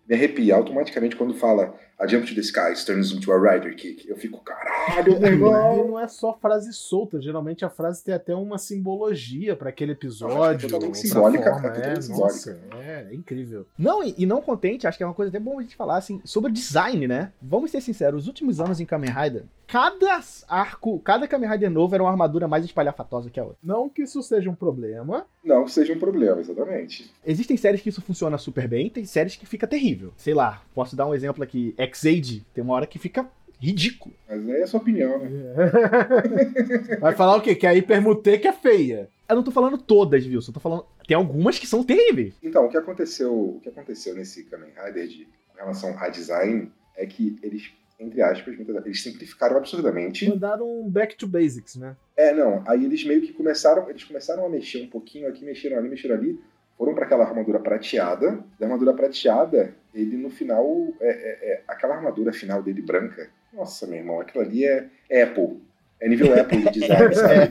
[0.09, 4.09] me arrepia automaticamente quando fala a jump to the skies turns into a rider kick.
[4.09, 5.89] Eu fico, caralho, meu E irmão!
[5.89, 9.95] não é só frase solta, geralmente a frase tem até uma simbologia pra aquele é
[9.95, 10.69] episódio.
[10.69, 13.67] totalmente outra simbólica, forma, é totalmente nossa, é, é incrível.
[13.77, 15.97] Não, e, e não contente, acho que é uma coisa até bom a gente falar
[15.97, 17.33] assim, sobre design, né?
[17.43, 21.95] Vamos ser sinceros, os últimos anos em Kamen Rider, cada arco, cada Kamen Rider novo
[21.95, 23.59] era uma armadura mais espalhafatosa que a outra.
[23.63, 27.11] Não que isso seja um problema, Não que seja um problema, exatamente.
[27.27, 30.13] Existem séries que isso funciona super bem, tem séries que fica terrível.
[30.17, 33.29] Sei lá, posso dar um exemplo aqui, X-Aid, tem uma hora que fica
[33.61, 34.15] ridículo.
[34.29, 35.31] Mas aí é a sua opinião, né?
[37.01, 37.55] vai falar o quê?
[37.55, 39.09] Que a hipermutê que é feia.
[39.29, 42.35] Eu não tô falando todas, Wilson, eu tô falando, tem algumas que são terríveis.
[42.43, 46.73] Então, o que aconteceu, o que aconteceu nesse Kamen Rider de, com relação a design
[46.97, 47.71] é que eles,
[48.01, 50.29] entre aspas, eles simplificaram absurdamente.
[50.29, 51.95] Mandaram um back to basics, né?
[52.17, 55.77] É, não, aí eles meio que começaram, eles começaram a mexer um pouquinho aqui, mexeram
[55.77, 56.41] ali, mexeram ali,
[56.79, 58.39] foram para aquela armadura prateada.
[58.59, 60.65] Da armadura prateada, ele no final,
[61.01, 65.23] é, é- é- aquela armadura final dele branca, nossa, meu irmão, aquilo ali é, é
[65.23, 65.61] Apple.
[66.01, 67.51] É nível Apple de design, sabe?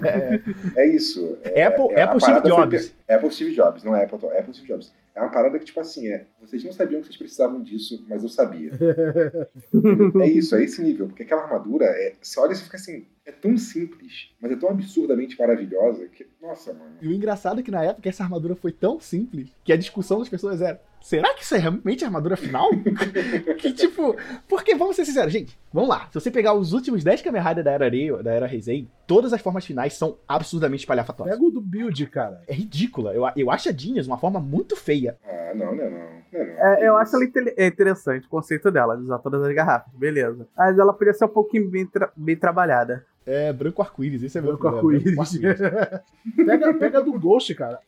[0.78, 1.38] É isso.
[1.44, 2.90] É, Apple, é- Apple Steve foi Jobs.
[3.06, 4.94] pe- Apple Steve Jobs, não é Apple, Apple Steve Jobs.
[5.14, 8.22] É uma parada que, tipo assim, é, vocês não sabiam que vocês precisavam disso, mas
[8.24, 8.72] eu sabia.
[10.24, 11.08] é isso, é esse nível.
[11.08, 14.56] Porque aquela armadura, é, você olha e você fica assim, é tão simples, mas é
[14.56, 16.96] tão absurdamente maravilhosa que, nossa, mano.
[17.02, 20.20] E o engraçado é que na época essa armadura foi tão simples que a discussão
[20.20, 22.70] das pessoas era: será que isso é realmente a armadura final?
[23.60, 24.16] que tipo,
[24.48, 26.08] porque vamos ser sinceros, gente, vamos lá.
[26.08, 29.34] Se você pegar os últimos 10 Kamen Rider da era Rei, da era Heisei, todas
[29.34, 31.34] as formas finais são absurdamente espalhafatosas.
[31.34, 32.42] Pega o do build, cara.
[32.48, 33.14] É ridícula.
[33.14, 35.18] Eu, eu acho a Genius uma forma muito feia.
[35.26, 35.98] Ah, não, não, é não.
[36.00, 36.18] não, é não.
[36.66, 37.26] É, eu acho ela
[37.58, 40.48] é interessante, o conceito dela, de usar todas as garrafas, beleza.
[40.58, 43.06] Mas ela podia ser um pouquinho bem, tra- bem trabalhada.
[43.28, 45.40] É branco arco-íris, esse é meu Branco problema, arco-íris.
[46.46, 47.80] pega, pega do Ghost, cara.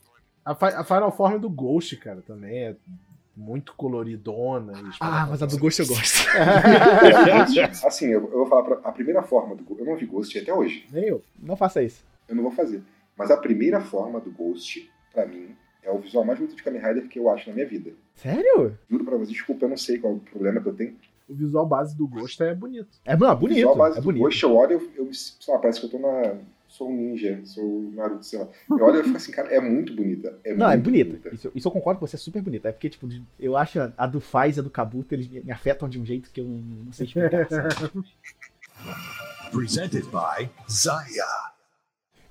[0.44, 2.76] A, a Final Form do Ghost, cara, também é
[3.38, 4.74] muito coloridona.
[4.74, 6.28] e Ah, mas a do Ghost eu gosto.
[7.88, 10.38] assim, eu, eu vou falar pra, a primeira forma do Ghost, eu não vi Ghost
[10.38, 11.24] até hoje, Nem eu.
[11.42, 12.04] Não faça isso.
[12.28, 12.84] eu não vou fazer.
[13.18, 16.82] Mas a primeira forma do Ghost, pra mim, é o visual mais bonito de Kamen
[16.82, 17.92] Rider que eu acho na minha vida.
[18.16, 18.78] Sério?
[18.90, 20.96] Juro pra vocês, desculpa, eu não sei qual é o problema que eu tenho.
[21.30, 22.90] O visual base do Ghost é bonito.
[23.06, 23.56] É não, O bonito.
[23.58, 24.24] visual base É do bonito.
[24.24, 26.36] Ghost, eu olho, eu, eu me- sei lá, parece que eu tô na.
[26.68, 28.48] Sou um ninja, sou um Naruto, sei lá.
[28.70, 30.38] Eu olho e fico assim, cara, é muito bonita.
[30.44, 31.30] É Não, é muito bonita.
[31.34, 32.70] Isso, isso eu concordo com você, é super bonita.
[32.70, 33.08] É porque, tipo,
[33.40, 36.00] eu acho a- a do Faz e a do Kabuto, eles me, me afetam de
[36.00, 37.48] um jeito que eu não, não sei explicar.
[39.52, 41.26] Presented by Zaya.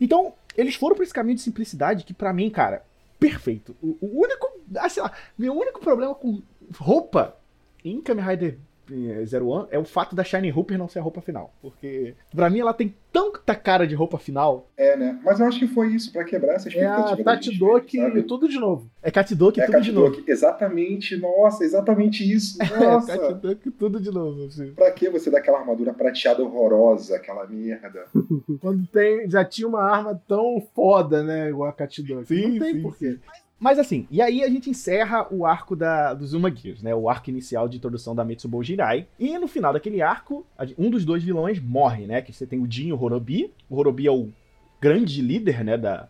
[0.00, 2.84] Então, eles foram pra esse caminho de simplicidade que, pra mim, cara,
[3.18, 3.74] perfeito.
[3.82, 6.40] O, o único, ah, sei lá, meu único problema com
[6.76, 7.36] roupa
[7.84, 8.58] em Kamen Rider
[9.26, 11.52] Zero One é o fato da Shining Hooper não ser a roupa final.
[11.60, 14.68] Porque, pra mim, ela tem tanta cara de roupa final.
[14.76, 15.18] É, né?
[15.24, 17.12] Mas eu acho que foi isso, pra quebrar essa É expectativa.
[17.12, 18.22] a da Tati Doki, sabe?
[18.22, 18.90] tudo de novo.
[19.02, 20.22] É Katidoki É a tudo de novo.
[20.26, 22.58] Exatamente, nossa, exatamente isso.
[22.78, 24.44] É, Nossa, Katidoki tudo de novo.
[24.44, 24.72] assim.
[24.72, 28.04] pra que você dar aquela armadura prateada horrorosa, aquela merda?
[28.60, 31.48] Quando tem, já tinha uma arma tão foda, né?
[31.50, 32.26] Igual a Katidok.
[32.26, 33.18] Sim, Não tem sim, porquê.
[33.58, 36.94] Mas assim, e aí a gente encerra o arco da, do Zuma Gears, né?
[36.94, 39.08] O arco inicial de introdução da Mitsubo Jirai.
[39.18, 40.46] E no final daquele arco,
[40.78, 42.22] um dos dois vilões morre, né?
[42.22, 43.52] Que você tem o Jin e o Horobi.
[43.68, 44.28] O Horobi é o
[44.80, 45.76] grande líder, né?
[45.76, 46.08] Da,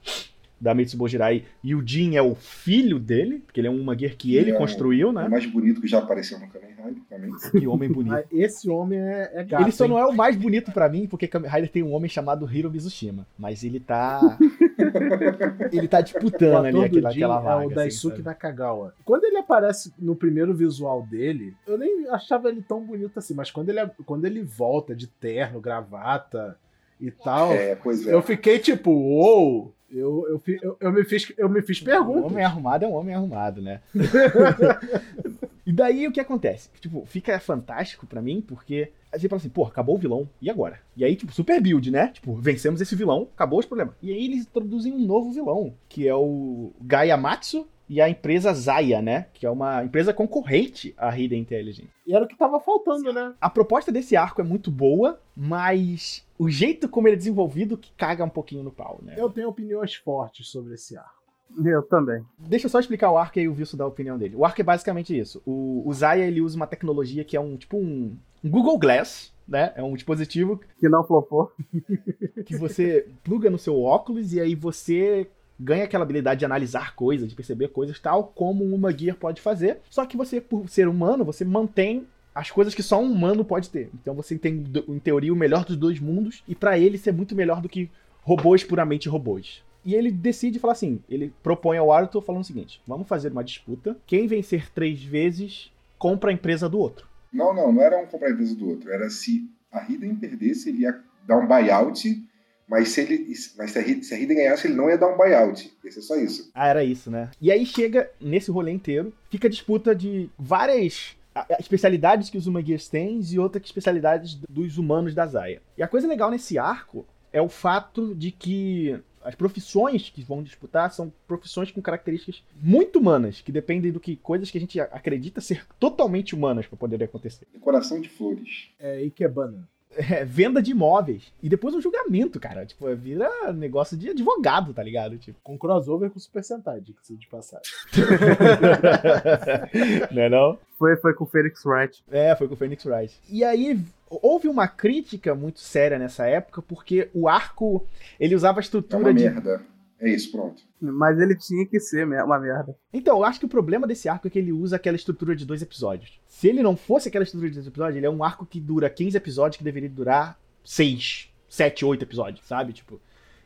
[0.60, 1.44] da Mitsubo Jirai.
[1.62, 4.54] E o Jin é o filho dele, porque ele é um Gear que ele É
[4.54, 5.28] construiu, O né?
[5.28, 7.30] mais bonito que já apareceu no Kamen Rider também.
[7.60, 8.12] Que homem bonito.
[8.12, 9.62] Mas esse homem é, é gato.
[9.62, 9.90] Ele só hein?
[9.90, 12.70] não é o mais bonito pra mim, porque Kamen Rider tem um homem chamado Hiro
[12.70, 13.26] Mizushima.
[13.38, 14.20] Mas ele tá.
[15.72, 17.56] ele tá O disputando ali aquela, Jin aquela é vaga.
[17.56, 18.26] o assim, Daisuke sabe?
[18.26, 18.94] Nakagawa.
[19.04, 23.50] Quando ele aparece no primeiro visual dele, eu nem achava ele tão bonito assim, mas
[23.50, 26.56] quando ele, quando ele volta de terno, gravata
[27.00, 28.12] e tal, É, pois é.
[28.14, 29.74] eu fiquei tipo, uou!
[29.90, 32.24] Eu, eu, eu, eu me fiz, eu me fiz Um perguntas.
[32.30, 33.80] homem arrumado é um homem arrumado, né?
[35.66, 36.68] e daí o que acontece?
[36.80, 40.50] Tipo, fica fantástico pra mim, porque a gente fala assim, pô, acabou o vilão, e
[40.50, 40.78] agora?
[40.96, 42.08] E aí, tipo, super build, né?
[42.08, 43.94] Tipo, vencemos esse vilão, acabou os problemas.
[44.02, 49.00] E aí eles introduzem um novo vilão, que é o Gaiamatsu, e a empresa Zaya,
[49.00, 49.26] né?
[49.32, 51.90] Que é uma empresa concorrente à Hidden Intelligence.
[52.06, 53.34] E era o que tava faltando, né?
[53.40, 57.92] A proposta desse arco é muito boa, mas o jeito como ele é desenvolvido que
[57.92, 59.14] caga um pouquinho no pau, né?
[59.16, 61.18] Eu tenho opiniões fortes sobre esse arco.
[61.64, 62.22] Eu também.
[62.38, 64.36] Deixa eu só explicar o arco e aí o Wilson dá a opinião dele.
[64.36, 65.42] O arco é basicamente isso.
[65.46, 69.32] O, o Zaya, ele usa uma tecnologia que é um, tipo um, um Google Glass,
[69.46, 69.72] né?
[69.74, 71.52] É um dispositivo Que não flopou.
[72.44, 77.28] que você pluga no seu óculos e aí você ganha aquela habilidade de analisar coisas,
[77.28, 79.80] de perceber coisas, tal como uma Gear pode fazer.
[79.90, 83.68] Só que você, por ser humano, você mantém as coisas que só um humano pode
[83.68, 83.90] ter.
[83.94, 87.34] Então você tem, em teoria, o melhor dos dois mundos, e pra ele ser muito
[87.34, 87.90] melhor do que
[88.22, 89.62] robôs puramente robôs.
[89.84, 93.42] E ele decide falar assim: ele propõe ao Arthur falando o seguinte: vamos fazer uma
[93.42, 93.96] disputa.
[94.06, 97.08] Quem vencer três vezes compra a empresa do outro.
[97.32, 98.90] Não, não, não era um comprar a empresa do outro.
[98.90, 102.22] Era se a Hidden perdesse, ele ia dar um buyout,
[102.68, 103.26] mas se, ele,
[103.56, 105.72] mas se, a, Hidden- se a Hidden ganhasse, ele não ia dar um buyout.
[105.84, 106.50] Ia ser só isso.
[106.54, 107.30] Ah, era isso, né?
[107.40, 111.16] E aí chega nesse rolê inteiro, fica a disputa de várias
[111.58, 115.62] especialidades que os Humagears têm e outras especialidades dos humanos da Zaya.
[115.76, 120.42] E a coisa legal nesse arco é o fato de que as profissões que vão
[120.42, 124.80] disputar são profissões com características muito humanas, que dependem do que coisas que a gente
[124.80, 127.46] acredita ser totalmente humanas para poder acontecer.
[127.52, 128.70] Decoração de flores.
[128.78, 129.68] É Ikebana.
[129.96, 132.64] É, venda de imóveis e depois um julgamento, cara.
[132.66, 135.16] Tipo, vira negócio de advogado, tá ligado?
[135.18, 137.72] Tipo, Com crossover com Super Sentai, diga-se de passagem.
[140.12, 140.58] não é não?
[140.78, 142.02] Foi, foi com o Felix Wright.
[142.10, 143.14] É, foi com o Phoenix Wright.
[143.28, 147.84] E aí houve uma crítica muito séria nessa época, porque o arco
[148.20, 149.24] ele usava a É estrutura uma de.
[149.24, 149.60] merda.
[150.00, 150.62] É isso, pronto.
[150.80, 152.76] Mas ele tinha que ser uma merda.
[152.92, 155.44] Então, eu acho que o problema desse arco é que ele usa aquela estrutura de
[155.44, 156.20] dois episódios.
[156.26, 158.88] Se ele não fosse aquela estrutura de dois episódios, ele é um arco que dura
[158.88, 162.72] 15 episódios que deveria durar 6, 7, 8 episódios, sabe?
[162.72, 163.00] Tipo.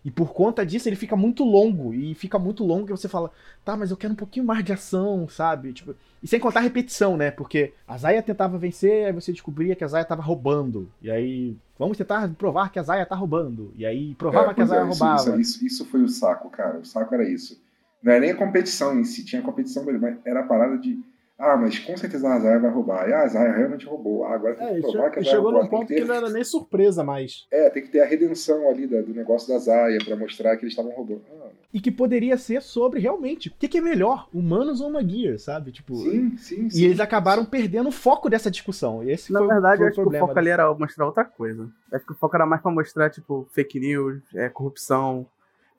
[0.04, 1.94] E por conta disso ele fica muito longo.
[1.94, 3.30] E fica muito longo que você fala,
[3.64, 5.72] tá, mas eu quero um pouquinho mais de ação, sabe?
[5.72, 5.94] Tipo.
[6.22, 7.30] E sem contar a repetição, né?
[7.30, 10.90] Porque a Zaya tentava vencer, aí você descobria que a Zaya tava roubando.
[11.00, 11.56] E aí.
[11.78, 13.72] Vamos tentar provar que a Zaya tá roubando.
[13.76, 15.30] E aí provava É, que a é, Zaya isso, roubava.
[15.40, 16.78] Isso, isso, isso foi o saco, cara.
[16.78, 17.60] O saco era isso.
[18.02, 20.98] Não era nem a competição em si, tinha competição, mas era a parada de.
[21.44, 23.08] Ah, mas com certeza a Zaya vai roubar.
[23.08, 24.24] E ah, a Zaya realmente roubou.
[24.24, 25.62] Ah, agora tem É, que provar que a Zaya chegou roubou.
[25.64, 27.46] num ponto que que ter- não era nem surpresa mais.
[27.50, 30.62] É, tem que ter a redenção ali da- do negócio da Zaya pra mostrar que
[30.64, 31.22] eles estavam roubando.
[31.42, 35.02] Ah, E que poderia ser sobre realmente o que, que é melhor, humanos ou uma
[35.02, 35.72] Gear, sabe?
[35.72, 35.96] Tipo.
[35.96, 36.80] sim, sim, sim.
[36.80, 39.02] E eles acabaram perdendo o foco dessa discussão.
[39.02, 41.06] E esse Na foi, verdade, foi eu o acho que o foco ali era mostrar
[41.06, 41.68] outra coisa.
[41.92, 45.26] Acho que o foco era mais pra mostrar, tipo, fake news, é, corrupção,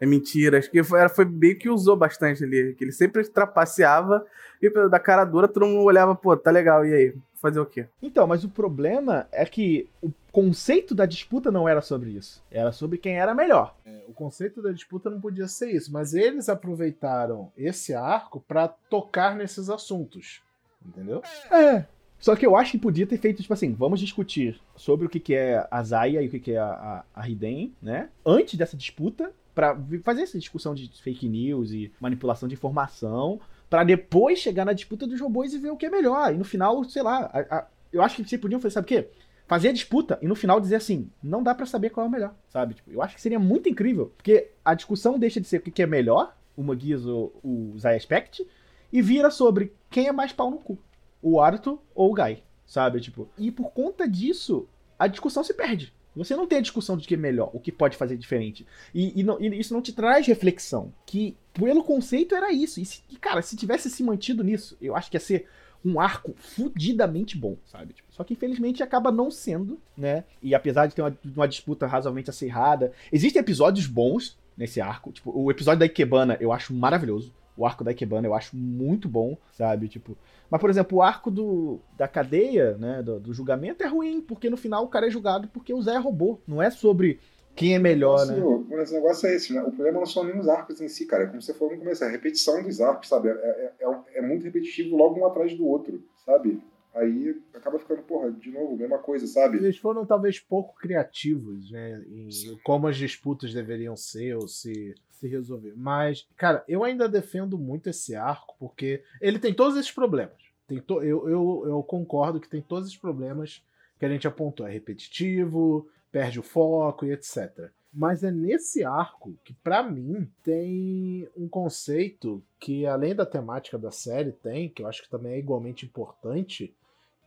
[0.04, 0.68] é mentiras.
[0.68, 2.76] Que foi, era, foi meio que usou bastante ali.
[2.76, 4.26] Que ele sempre trapaceava
[4.62, 7.16] e da cara dura todo mundo olhava, pô, tá legal, e aí?
[7.42, 7.88] Fazer o quê?
[8.02, 12.42] Então, mas o problema é que o conceito da disputa não era sobre isso.
[12.50, 13.76] Era sobre quem era melhor.
[13.86, 18.70] É, o conceito da disputa não podia ser isso, mas eles aproveitaram esse arco pra
[18.70, 20.42] tocar nesses assuntos.
[20.86, 21.22] Entendeu?
[21.52, 21.86] É.
[22.18, 25.20] Só que eu acho que podia ter feito, tipo assim, vamos discutir sobre o que,
[25.20, 28.08] que é a Zaya e o que, que é a, a, a Hiden, né?
[28.26, 29.34] Antes dessa disputa,
[29.74, 33.39] vi- fazer essa discussão de fake news e manipulação de informação,
[33.70, 36.34] pra depois chegar na disputa dos robôs e ver o que é melhor.
[36.34, 38.88] E no final, sei lá, a- a- eu acho que vocês podiam fazer, sabe o
[38.88, 39.10] quê?
[39.48, 42.12] Fazer a disputa e no final dizer assim, não dá pra saber qual é o
[42.12, 42.76] melhor, sabe?
[42.76, 45.82] Tipo, eu acho que seria muito incrível, porque a discussão deixa de ser o que,
[45.82, 48.48] é melhor, o Magias ou o Zaya Aspect,
[48.92, 50.78] e vira sobre quem é mais pau no cu
[51.22, 53.00] o Arthur ou o Guy, sabe?
[53.00, 54.68] Tipo, e por conta disso,
[55.00, 55.94] a discussão se perde.
[56.15, 58.65] Você não tem a discussão de que é melhor, o que pode fazer diferente.
[58.93, 60.93] E, e não- e isso não te traz reflexão.
[61.06, 62.80] Que, pelo conceito, era isso.
[62.80, 65.47] E, se- e, cara, se tivesse se mantido nisso, eu acho que ia ser
[65.86, 67.93] um arco fudidamente bom, sabe?
[67.93, 70.23] Tipo, só que infelizmente acaba não sendo, né?
[70.41, 75.12] E apesar de ter uma, uma disputa razoavelmente acirrada, existem episódios bons nesse arco.
[75.12, 77.34] Tipo, o episódio da Ikebana eu acho maravilhoso.
[77.56, 79.88] O arco da Ikebana eu acho muito bom, sabe?
[79.88, 80.18] Tipo,
[80.50, 84.50] mas, por exemplo, o arco do, da cadeia, né, do, do julgamento é ruim, porque
[84.50, 86.42] no final o cara é julgado porque o Zé roubou.
[86.48, 87.20] Não é sobre
[87.56, 88.34] quem é melhor, né?
[88.44, 89.62] O negócio- o negócio é esse, né?
[89.62, 91.24] O problema não são nem os arcos em si, cara.
[91.24, 93.30] É como você falou no começo, é a repetição dos arcos, sabe?
[93.30, 96.60] É, é, é, é muito repetitivo logo um atrás do outro, sabe?
[96.96, 99.58] Aí acaba ficando, porra, de novo, mesma coisa, sabe?
[99.58, 102.04] Eles foram talvez pouco criativos, né?
[102.08, 102.30] Em
[102.63, 105.73] como as disputas deveriam ser ou se, se resolver.
[105.75, 110.36] Mas, cara, eu ainda defendo muito esse arco, porque ele tem todos esses problemas.
[110.67, 113.63] Tem to- eu, eu, eu concordo que tem todos esses problemas
[113.99, 114.67] que a gente apontou.
[114.67, 117.69] É repetitivo, perde o foco e etc.
[117.93, 123.91] Mas é nesse arco que, pra mim, tem um conceito que, além da temática da
[123.91, 126.73] série, tem, que eu acho que também é igualmente importante,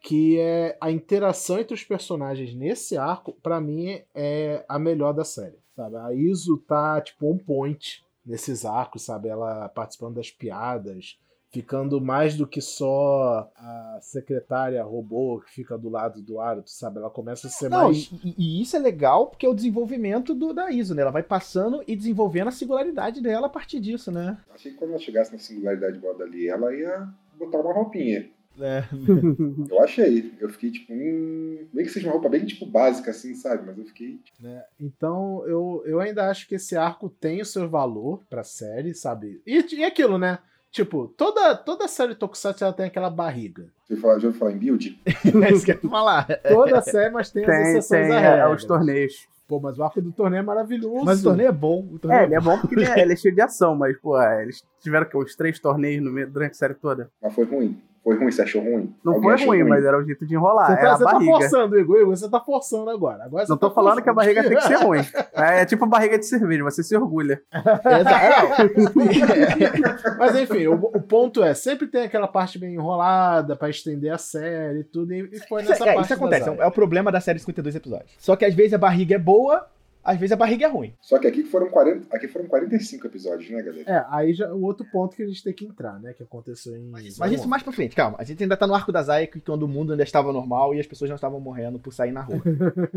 [0.03, 5.25] que é a interação entre os personagens nesse arco, pra mim, é a melhor da
[5.25, 5.97] série, sabe?
[5.97, 9.29] A Iso tá, tipo, on point nesses arcos, sabe?
[9.29, 11.19] Ela participando das piadas,
[11.51, 16.99] ficando mais do que só a secretária robô que fica do lado do Aruto, sabe?
[16.99, 18.11] Ela começa a ser Não, mais.
[18.25, 21.03] e, e isso é legal porque é o desenvolvimento do, da ISO, né?
[21.03, 24.37] Ela vai passando e desenvolvendo a singularidade dela a partir disso, né?
[24.53, 27.09] Achei que quando ela chegasse na singularidade igual dali, ela ia
[27.39, 28.29] botar uma roupinha.
[28.61, 28.85] É.
[29.71, 30.33] Eu achei.
[30.41, 33.65] Eu fiquei tipo, hum, meio que seja uma roupa bem tipo básica, assim, sabe?
[33.67, 34.19] Mas eu fiquei.
[34.41, 34.65] né?
[34.81, 39.41] Então eu, eu ainda acho que esse arco tem o seu valor pra série, sabe?
[39.47, 40.39] E, e aquilo, né?
[40.71, 43.67] Tipo, toda, toda série Tokusatsu ela tem aquela barriga.
[43.89, 45.01] Ouviu falar, já ouviu falar em build?
[45.07, 46.27] É isso que eu ia falar.
[46.49, 49.29] Toda série, mas tem, as Tem, exceções tem é, os torneios.
[49.47, 51.05] Pô, mas o arco do torneio é maravilhoso.
[51.05, 51.87] Mas o torneio é bom.
[51.93, 53.97] O torneio É, ele é bom porque ele é, ele é cheio de ação, mas,
[53.99, 57.09] pô, é, eles tiveram que, os três torneios no meio, durante a série toda.
[57.23, 57.81] Mas foi ruim.
[58.07, 58.95] Foi ruim, você achou ruim?
[59.05, 60.67] Não Alguém foi achou ruim, mas era o jeito de enrolar.
[60.67, 61.97] Você, era tá, a você tá forçando, Igor.
[61.97, 63.25] Igor, você tá forçando agora.
[63.25, 64.35] agora você Não tô tá falando que a forçando.
[64.35, 65.01] barriga tem que ser ruim.
[65.35, 67.43] É, é tipo barriga de cerveja, você se orgulha.
[67.53, 68.73] Exato.
[70.19, 74.19] Mas enfim, o, o ponto é, sempre tem aquela parte bem enrolada pra estender a
[74.19, 77.11] série e tudo, e foi Isso, nessa é, parte isso acontece, é, é o problema
[77.11, 78.13] da série de 52 episódios.
[78.19, 79.67] Só que às vezes a barriga é boa,
[80.07, 80.95] às vezes a barriga é ruim.
[81.01, 83.91] Só que aqui foram, 40, aqui foram 45 episódios, né, galera?
[83.91, 86.77] É, aí já o outro ponto que a gente tem que entrar, né, que aconteceu
[86.77, 86.91] em...
[86.91, 88.17] Mas isso mais pra frente, calma.
[88.21, 90.81] A gente ainda tá no arco da que quando o mundo ainda estava normal e
[90.81, 92.41] as pessoas não estavam morrendo por sair na rua.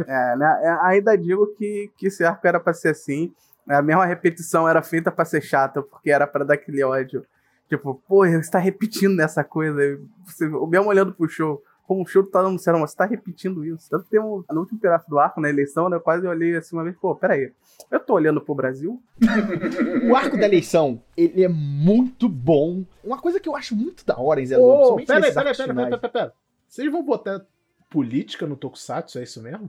[0.08, 0.62] É, né?
[0.64, 3.34] é, ainda digo que, que esse arco era pra ser assim.
[3.68, 7.26] A mesma repetição era feita pra ser chata, porque era pra dar aquele ódio.
[7.68, 10.00] Tipo, pô, você tá repetindo nessa coisa.
[10.26, 13.66] Você, mesmo olhando pro show, como o show tá dando certo, mas você tá repetindo
[13.66, 13.90] isso.
[13.90, 16.76] Tanto tem um, no último pedaço do arco, na eleição, né, eu quase olhei assim
[16.76, 17.52] uma vez, pô, peraí,
[17.90, 19.02] eu tô olhando pro Brasil?
[20.08, 22.84] O arco da eleição, ele é muito bom.
[23.04, 25.50] Uma coisa que eu acho muito da hora em Zero Ô, principalmente pera aí, pera
[25.50, 26.34] aí, pera pera, pera, pera.
[26.68, 27.44] Vocês vão botar
[27.90, 29.68] política no Tokusatsu, é isso mesmo?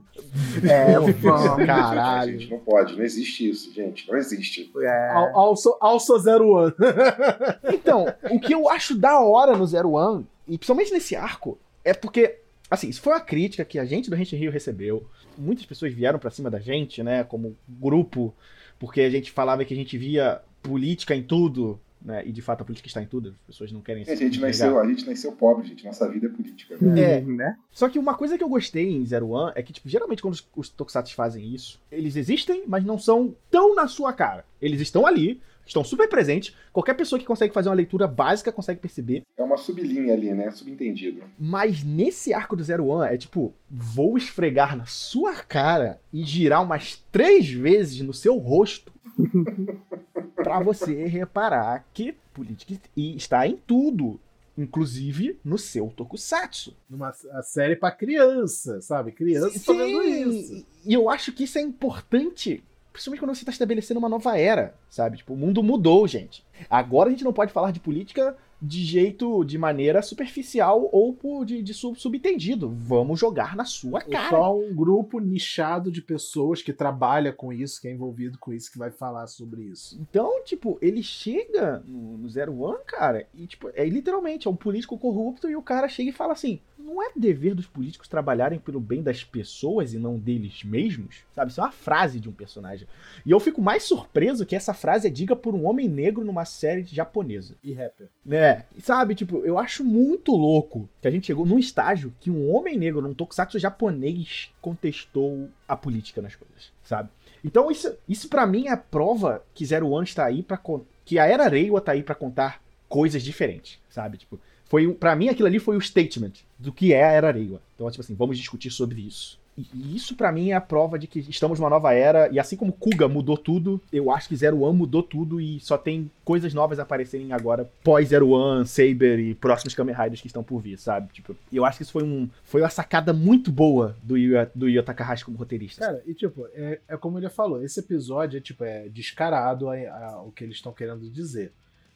[0.69, 2.39] É, Vamos, caralho.
[2.39, 4.07] Gente, não pode, não existe isso, gente.
[4.07, 4.71] Não existe.
[4.79, 6.73] é, Al- Also, also Zero One.
[7.73, 11.93] Então, o que eu acho da hora no Zero One, e principalmente nesse arco, é
[11.93, 12.39] porque,
[12.69, 15.05] assim, isso foi uma crítica que a gente do Rente Rio recebeu.
[15.37, 18.33] Muitas pessoas vieram pra cima da gente, né, como grupo,
[18.79, 22.61] porque a gente falava que a gente via política em tudo, né, e de fato
[22.61, 25.05] a política está em tudo, as pessoas não querem Gente, a gente nasceu, a gente
[25.05, 25.85] nasceu pobre, gente.
[25.85, 26.75] Nossa vida é política.
[26.81, 27.17] Né?
[27.17, 27.21] É.
[27.25, 27.57] né?
[27.71, 30.33] Só que uma coisa que eu gostei em Zero One é que, tipo, geralmente quando
[30.33, 34.45] os, os Tokusatsu fazem isso, eles existem, mas não são tão na sua cara.
[34.61, 36.55] Eles estão ali, estão super presentes.
[36.71, 39.23] Qualquer pessoa que consegue fazer uma leitura básica consegue perceber.
[39.37, 40.51] É uma sublinha ali, né?
[40.51, 41.23] Subentendido.
[41.39, 46.63] Mas nesse arco do Zero One é tipo, vou esfregar na sua cara e girar
[46.63, 48.91] umas três vezes no seu rosto
[50.35, 54.19] pra você reparar que política está em tudo.
[54.57, 56.75] Inclusive no seu tokusatsu.
[56.89, 59.13] Numa a série pra criança, sabe?
[59.13, 60.65] Criança tá vendo isso.
[60.85, 64.75] E eu acho que isso é importante, principalmente quando você está estabelecendo uma nova era,
[64.89, 65.17] sabe?
[65.17, 66.43] Tipo, o mundo mudou, gente.
[66.69, 71.43] Agora a gente não pode falar de política de jeito, de maneira superficial ou por,
[71.43, 72.69] de, de sub, subentendido.
[72.69, 74.29] Vamos jogar na sua É cara.
[74.29, 78.71] só um grupo nichado de pessoas que trabalha com isso, que é envolvido com isso,
[78.71, 79.97] que vai falar sobre isso.
[79.99, 84.55] Então, tipo, ele chega no, no Zero One, cara, e, tipo, é literalmente, é um
[84.55, 86.59] político corrupto e o cara chega e fala assim:
[86.91, 91.23] não é dever dos políticos trabalharem pelo bem das pessoas e não deles mesmos?
[91.33, 91.49] Sabe?
[91.49, 92.87] Isso é uma frase de um personagem.
[93.25, 96.43] E eu fico mais surpreso que essa frase é diga por um homem negro numa
[96.43, 97.55] série japonesa.
[97.63, 98.09] E rapper.
[98.25, 98.65] Né?
[98.79, 102.77] Sabe, tipo, eu acho muito louco que a gente chegou num estágio que um homem
[102.77, 107.09] negro num tokusatsu japonês contestou a política nas coisas, sabe?
[107.43, 110.59] Então isso, isso para mim é a prova que Zero One está aí para
[111.05, 114.17] que a Era Reiwa tá aí pra contar coisas diferentes, sabe?
[114.17, 114.39] Tipo,
[114.71, 117.59] foi pra mim aquilo ali foi o statement do que é a Era Reiwa.
[117.75, 119.37] Então, tipo assim, vamos discutir sobre isso.
[119.57, 122.55] E isso pra mim é a prova de que estamos numa nova era e assim
[122.55, 126.53] como Kuga mudou tudo, eu acho que Zero One mudou tudo e só tem coisas
[126.53, 130.79] novas aparecerem agora pós Zero One, Saber e próximos Kamen Riders que estão por vir,
[130.79, 131.11] sabe?
[131.11, 134.69] Tipo, eu acho que isso foi um foi uma sacada muito boa do Yu, do
[134.69, 135.85] Yu Takahashi como roteirista.
[135.85, 139.75] Cara, e tipo, é, é como ele falou, esse episódio é tipo, é descarado a-
[139.75, 141.51] a- o que eles estão querendo dizer.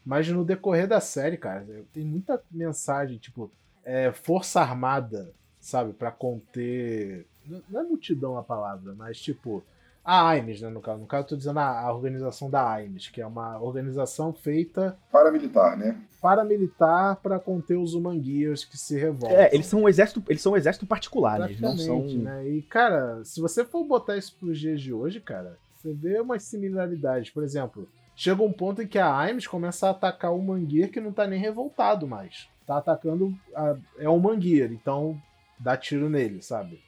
[0.06, 3.52] Mas no decorrer da série, cara, tem muita mensagem, tipo,
[3.84, 7.26] é, força armada, sabe, Pra conter.
[7.70, 9.64] Não é multidão a palavra, mas tipo.
[10.04, 11.00] A AIMES, né, no caso.
[11.00, 14.96] No caso, eu tô dizendo a, a organização da AIMES, que é uma organização feita
[15.12, 16.00] Paramilitar, né?
[16.22, 19.36] paramilitar pra conter os humanguias que se revoltam.
[19.36, 21.46] É, eles são um exército, eles são um exército particular, né?
[21.48, 22.48] Eles não são né?
[22.48, 26.44] E, cara, se você for botar isso pros dias de hoje, cara, você vê umas
[26.44, 27.32] similaridades.
[27.32, 31.00] Por exemplo, chega um ponto em que a Aimes começa a atacar o Mangueir que
[31.02, 32.48] não tá nem revoltado mais.
[32.66, 33.38] Tá atacando.
[33.56, 35.20] a- é o Mangueir, então
[35.60, 36.80] dá tiro nele, sabe?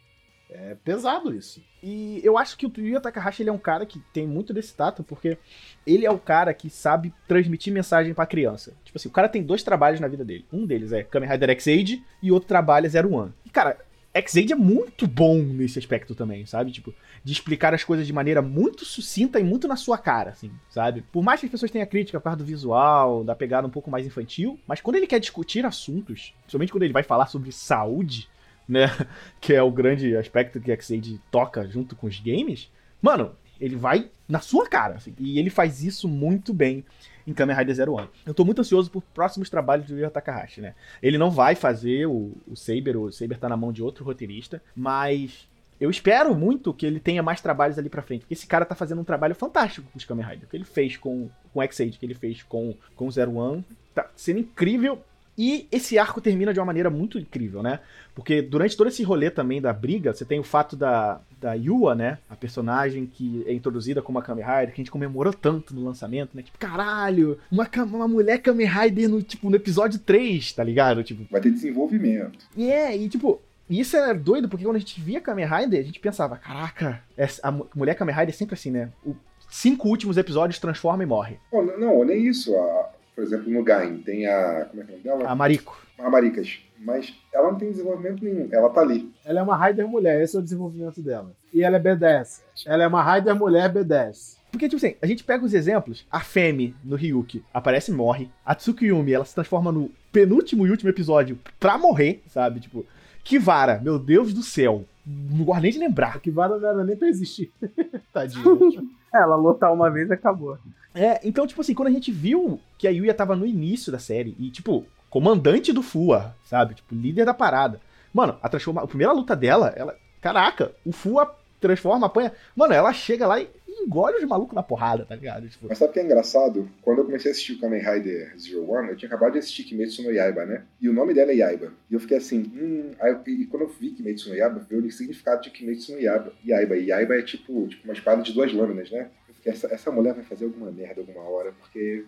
[0.49, 1.61] É pesado isso.
[1.83, 4.73] E eu acho que o Yuya Takahashi ele é um cara que tem muito desse
[4.73, 5.37] tato, porque
[5.85, 8.73] ele é o cara que sabe transmitir mensagem pra criança.
[8.85, 10.45] Tipo assim, o cara tem dois trabalhos na vida dele.
[10.51, 13.33] Um deles é Kamen Rider X-Age e outro trabalho é Zero One.
[13.45, 13.77] E, cara,
[14.13, 16.71] X-Age é muito bom nesse aspecto também, sabe?
[16.71, 16.93] Tipo,
[17.23, 21.03] de explicar as coisas de maneira muito sucinta e muito na sua cara, assim, sabe?
[21.11, 23.91] Por mais que as pessoas tenham crítica por causa do visual, da pegada um pouco
[23.91, 28.27] mais infantil, mas quando ele quer discutir assuntos, principalmente quando ele vai falar sobre saúde,
[28.67, 28.87] né?
[29.39, 34.09] Que é o grande aspecto que X-Age toca junto com os games, mano, ele vai
[34.27, 36.83] na sua cara, assim, e ele faz isso muito bem
[37.27, 38.07] em Kamen Rider Zero One.
[38.25, 40.73] Eu tô muito ansioso por próximos trabalhos do Yu Takahashi, né?
[41.03, 44.61] Ele não vai fazer o, o Saber, o Saber tá na mão de outro roteirista,
[44.73, 45.47] mas
[45.79, 48.73] eu espero muito que ele tenha mais trabalhos ali pra frente, porque esse cara tá
[48.73, 50.45] fazendo um trabalho fantástico com os Kamen Rider.
[50.45, 53.63] O que ele fez com, com X-Age, que ele fez com, com Zero One,
[53.93, 55.03] tá sendo incrível.
[55.37, 57.79] E esse arco termina de uma maneira muito incrível, né?
[58.15, 61.93] Porque durante todo esse rolê também da briga, você tem o fato da, da Yua,
[61.93, 62.17] né?
[62.27, 65.83] A personagem que é introduzida como a Kamen Rider, que a gente comemorou tanto no
[65.85, 66.41] lançamento, né?
[66.41, 71.03] Tipo, caralho, uma, uma mulher Kamen Rider no, tipo, no episódio 3, tá ligado?
[71.03, 72.39] Tipo, Vai ter desenvolvimento.
[72.57, 75.99] é, e tipo, isso é doido, porque quando a gente via Kamen Rider, a gente
[75.99, 77.03] pensava, caraca,
[77.43, 78.89] a mu- mulher Kamen Rider é sempre assim, né?
[79.05, 79.15] Os
[79.51, 81.37] cinco últimos episódios transforma e morre.
[81.51, 82.55] Pô, n- não, nem isso.
[82.55, 84.65] A- por exemplo, no Gain tem a.
[84.65, 85.31] Como é que é o nome dela?
[85.31, 85.81] A Mariko.
[85.97, 86.59] A Maricas.
[86.77, 88.47] Mas ela não tem desenvolvimento nenhum.
[88.51, 89.11] Ela tá ali.
[89.25, 91.31] Ela é uma Raider mulher, esse é o desenvolvimento dela.
[91.51, 92.41] E ela é B10.
[92.67, 94.37] Ela é uma Raider mulher B10.
[94.51, 98.29] Porque, tipo assim, a gente pega os exemplos, a Femi no Ryuki aparece e morre.
[98.45, 102.59] A Tsukiyumi, ela se transforma no penúltimo e último episódio pra morrer, sabe?
[102.59, 102.85] Tipo,
[103.27, 104.85] Kivara, meu Deus do céu.
[105.05, 106.15] Não gosto nem de lembrar.
[106.15, 107.51] A Kivara não era nem pra existir.
[108.13, 108.97] Tadinho.
[109.15, 110.57] É, ela lutar uma vez e acabou.
[110.93, 113.97] É, então, tipo assim, quando a gente viu que a Yuya tava no início da
[113.97, 116.75] série e, tipo, comandante do FUA, sabe?
[116.75, 117.79] Tipo, líder da parada.
[118.13, 118.83] Mano, a, transforma...
[118.83, 119.95] a primeira luta dela, ela.
[120.19, 122.33] Caraca, o FUA transforma, apanha.
[122.53, 123.49] Mano, ela chega lá e
[123.83, 125.47] engole os malucos na porrada, tá ligado?
[125.47, 126.69] Tipo, Mas sabe o que é engraçado?
[126.81, 129.63] Quando eu comecei a assistir o Kamen Rider Zero One, eu tinha acabado de assistir
[129.63, 130.63] Kimetsu no Yaiba, né?
[130.81, 131.71] E o nome dela é Yaiba.
[131.89, 132.91] E eu fiquei assim, hum.
[133.01, 135.99] Eu- e quando eu vi Kimetsu no Yaiba, eu vi o significado de Kimetsu no
[135.99, 136.33] Yaiba.
[136.45, 136.75] Yaiba.
[136.77, 139.09] E Yaiba é tipo, tipo uma espada de duas lâminas, né?
[139.45, 142.03] Essa, essa mulher vai fazer alguma merda alguma hora, porque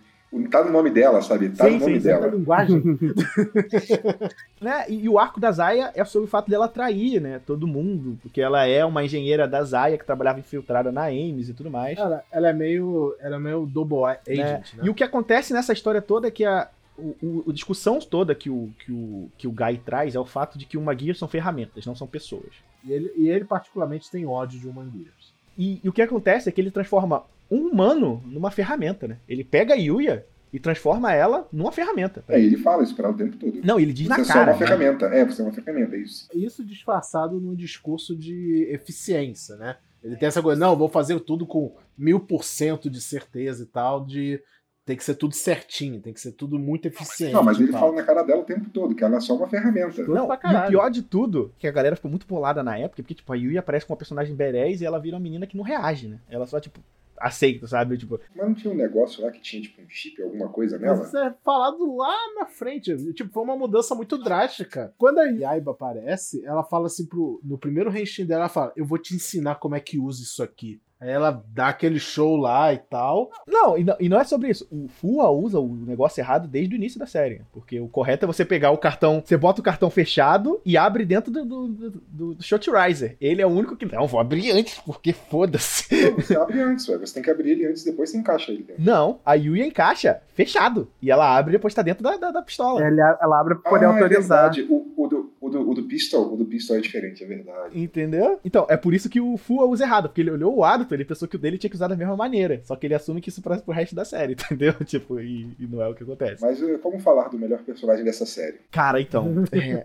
[0.52, 1.50] tá no nome dela, sabe?
[1.50, 2.36] Tá Sim, no nome sim, sim, Essa dela.
[2.36, 2.84] linguagem.
[4.62, 4.86] né?
[4.90, 7.40] E, e o arco da Zaya é sobre o fato dela atrair, né?
[7.46, 8.18] Todo mundo.
[8.22, 11.98] Porque ela é uma engenheira da Zaya que trabalhava infiltrada na Ames e tudo mais.
[11.98, 13.16] Ela, ela é meio.
[13.20, 14.84] Ela é meio double agent, né?
[14.84, 16.68] E o que acontece nessa história toda é que a,
[16.98, 20.26] o, o- a discussão toda que o, que, o, que o Guy traz é o
[20.26, 22.52] fato de que uma guia são ferramentas, não são pessoas.
[22.84, 25.34] E ele, e ele particularmente tem ódio de Humangueiros.
[25.58, 29.18] E, e o que acontece é que ele transforma um humano numa ferramenta, né?
[29.28, 32.24] Ele pega a Yuya e transforma ela numa ferramenta.
[32.28, 33.60] É, ele fala isso pra ela o tempo todo.
[33.64, 34.52] Não, ele diz Você na é só cara.
[34.52, 34.66] uma né?
[34.66, 35.06] ferramenta.
[35.08, 36.28] É, você é uma ferramenta, é isso.
[36.34, 39.78] Isso disfarçado num discurso de eficiência, né?
[40.04, 43.66] Ele tem essa coisa, não, vou fazer tudo com mil por cento de certeza e
[43.66, 44.42] tal, de
[44.86, 47.34] tem que ser tudo certinho, tem que ser tudo muito eficiente.
[47.34, 49.48] Não, mas ele fala na cara dela o tempo todo, que ela é só uma
[49.48, 50.02] ferramenta.
[50.08, 53.04] Não, pra e o pior de tudo, que a galera ficou muito bolada na época,
[53.04, 55.56] porque, tipo, a Yui aparece com uma personagem berés e ela vira uma menina que
[55.56, 56.20] não reage, né?
[56.28, 56.80] Ela só, tipo,
[57.20, 57.98] aceita, sabe?
[57.98, 60.82] Tipo, Mas não tinha um negócio lá que tinha, tipo, um chip, alguma coisa Mas
[60.82, 61.04] nela?
[61.06, 62.96] isso é falado lá na frente.
[63.14, 64.94] Tipo, foi uma mudança muito drástica.
[64.98, 67.40] Quando a Yaiba aparece, ela fala assim pro.
[67.44, 70.42] No primeiro renshin dela, ela fala: Eu vou te ensinar como é que usa isso
[70.44, 70.82] aqui.
[71.02, 73.32] Aí ela dá aquele show lá e tal.
[73.48, 74.68] Não, e não, e não é sobre isso.
[74.70, 77.42] O FUA usa o negócio errado desde o início da série.
[77.54, 81.06] Porque o correto é você pegar o cartão, você bota o cartão fechado e abre
[81.06, 83.16] dentro do, do, do, do Shot Riser.
[83.22, 83.86] Ele é o único que.
[83.86, 85.88] Não, vou abrir antes, porque foda-se.
[86.12, 86.98] Você abre antes, ué.
[86.98, 88.84] Você tem que abrir ele antes e depois você encaixa ele dentro.
[88.84, 90.90] Não, a Yui encaixa fechado.
[91.02, 92.84] E ela abre e depois tá dentro da, da, da pistola.
[92.84, 94.52] Ela, ela abre pra poder ah, autorizar.
[94.58, 97.28] É o, o, do, o, do, o do Pistol, o do Pistol é diferente, é
[97.28, 97.80] verdade.
[97.80, 98.40] Entendeu?
[98.44, 100.64] Então, é por isso que o FUA usa errado, porque ele olhou o
[100.94, 102.62] Ele pensou que o dele tinha que usar da mesma maneira.
[102.64, 104.74] Só que ele assume que isso para pro resto da série, entendeu?
[104.86, 106.42] Tipo, e, e não é o que acontece.
[106.42, 108.58] Mas eh, como falar do melhor personagem dessa série?
[108.72, 109.84] Cara, então, é,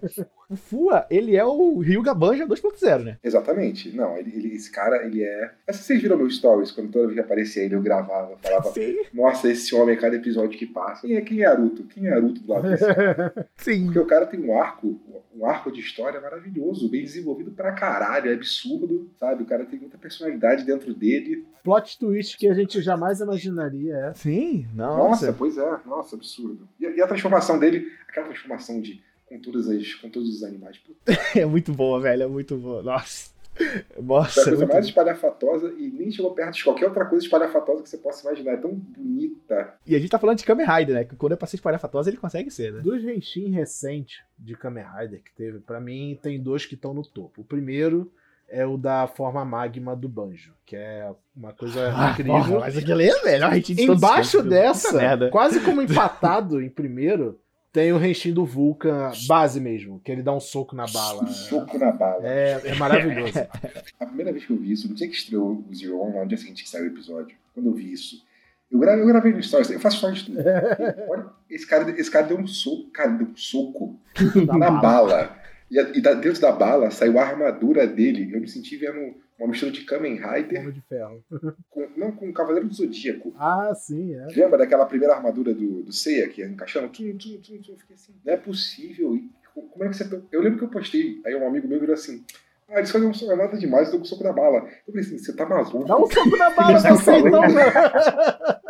[0.48, 3.18] o FUA, ele é o Ryuga Banja 2.0, né?
[3.22, 3.94] Exatamente.
[3.94, 5.50] Não, ele, ele- esse cara, ele é.
[5.70, 8.70] Vocês viram meus stories, quando toda vez que aparecia ele, eu gravava, falava.
[8.72, 11.06] Sim, Nossa, esse homem, cada episódio que passa.
[11.06, 11.84] Quem é, quem é Aruto?
[11.84, 13.48] Quem é Aruto do lado desse cara?
[13.56, 13.84] sim.
[13.86, 14.98] Porque o cara tem um arco,
[15.36, 19.42] um arco de história maravilhoso, bem desenvolvido pra caralho, é absurdo, sabe?
[19.42, 21.44] O cara tem muita personalidade dentro dele.
[21.64, 23.94] Plot twist que a gente jamais imaginaria.
[23.96, 24.14] É.
[24.14, 25.32] Sim, Nossa, nossa.
[25.32, 26.68] pois é, nossa, absurdo.
[26.78, 30.42] E, a- e a transformação dele, aquela transformação de com todas as com todos os
[30.44, 30.78] animais.
[30.78, 31.00] Puta,
[31.34, 32.82] É muito boa, velho, é muito boa.
[32.82, 33.33] Nossa.
[33.60, 37.04] é a Nossa, é coisa muito mais espalhafatosa e nem chegou perto de qualquer outra
[37.06, 38.52] coisa espalhafatosa que você possa imaginar.
[38.52, 39.74] É tão bonita.
[39.86, 41.04] E a gente tá falando de Kamen Rider, né?
[41.04, 42.80] Que quando é pra ser espalhafatosa, ele consegue ser, né?
[42.80, 47.02] Dos Henshin recentes de Kamen Rider que teve, pra mim, tem dois que estão no
[47.02, 47.42] topo.
[47.42, 48.10] O primeiro
[48.48, 52.34] é o da forma magma do banjo, que é uma coisa Ah, incrível.
[52.34, 55.30] porra, mas aquele é melhor Embaixo dessa, merda.
[55.30, 57.40] quase como empatado em primeiro,
[57.74, 61.24] tem o renchinho do Vulcan base mesmo, que ele dá um soco na bala.
[61.24, 62.20] Um soco na bala.
[62.24, 63.32] É, é maravilhoso.
[63.98, 66.26] A primeira vez que eu vi isso, no dia que estreou o Zero One, no
[66.28, 68.24] dia seguinte que saiu o episódio, quando eu vi isso,
[68.70, 70.38] eu gravei, eu gravei no Stories, eu faço Stories de tudo.
[71.10, 73.98] Olha, esse cara, esse cara deu um soco, cara, deu um soco
[74.56, 75.36] na bala.
[75.68, 78.30] E, a- e da- dentro da bala saiu a armadura dele.
[78.32, 81.24] Eu me senti vendo uma mistura de Kamen Rider Homem de ferro.
[81.70, 83.34] com, não, com o Cavaleiro do Zodíaco.
[83.38, 84.26] Ah, sim, é.
[84.34, 86.88] Lembra daquela primeira armadura do, do Seiya que ia encaixando?
[86.88, 87.72] Tum, tum, tum, tum.
[87.72, 89.16] Eu fiquei assim, não é possível.
[89.16, 90.08] E co- como é que você.
[90.08, 92.24] tá- Eu lembro que eu postei, aí um amigo meu virou assim.
[92.68, 94.58] Ah, eles fazem um soco nada demais, eu dou com o soco da bala.
[94.86, 95.84] Eu falei assim, você tá maluco?
[95.84, 97.42] Dá um soco na bala, tão você então.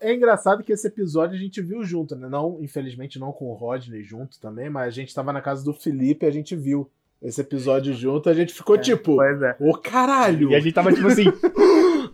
[0.00, 2.28] É engraçado que esse episódio a gente viu junto, né?
[2.28, 5.72] Não, infelizmente não com o Rodney junto também, mas a gente tava na casa do
[5.72, 6.90] Felipe e a gente viu
[7.24, 9.56] esse episódio junto, a gente ficou tipo, Pois é.
[9.58, 10.50] ô caralho!
[10.50, 11.24] E a gente tava tipo assim,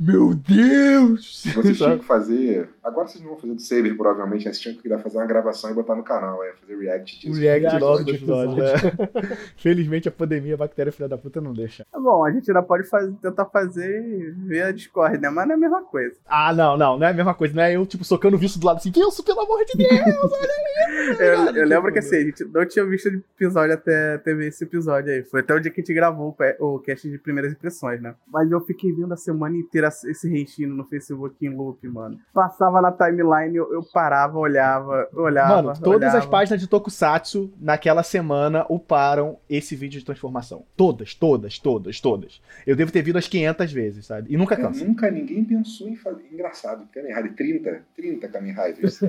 [0.01, 1.45] meu Deus!
[1.55, 2.71] Vocês tinham que fazer.
[2.83, 4.53] Agora vocês não vão fazer do Saber, provavelmente, né?
[4.55, 7.39] Vocês tinham que ir fazer uma gravação e botar no canal, é, fazer react disso.
[7.39, 8.57] react nosso do episódio.
[8.57, 8.73] né?
[9.59, 11.85] Felizmente a pandemia, a bactéria filha da puta não deixa.
[11.93, 15.29] Tá bom, a gente ainda pode fazer, tentar fazer via Discord, né?
[15.29, 16.17] Mas não é a mesma coisa.
[16.27, 18.59] Ah, não, não, não é a mesma coisa, não é eu, tipo, socando o visto
[18.59, 21.21] do lado assim, Wilson, pelo amor de Deus!
[21.21, 24.65] Eu, eu lembro que assim, a gente não tinha visto o episódio até, ver esse
[24.65, 25.23] episódio aí.
[25.25, 28.15] Foi até o dia que a gente gravou o cast de primeiras impressões, né?
[28.27, 32.19] Mas eu fiquei vendo a semana inteira esse reenchino no Facebook em loop, mano.
[32.33, 35.63] Passava na timeline, eu, eu parava, olhava, olhava.
[35.63, 36.19] Mano, todas olhava.
[36.19, 40.65] as páginas de Tokusatsu naquela semana uparam esse vídeo de transformação.
[40.77, 42.41] Todas, todas, todas, todas.
[42.67, 44.33] Eu devo ter visto as 500 vezes, sabe?
[44.33, 44.85] E nunca cansa.
[44.85, 46.27] nunca ninguém pensou em fazer.
[46.33, 49.01] Engraçado, Kamen Rider, 30, 30 Kamen Riders.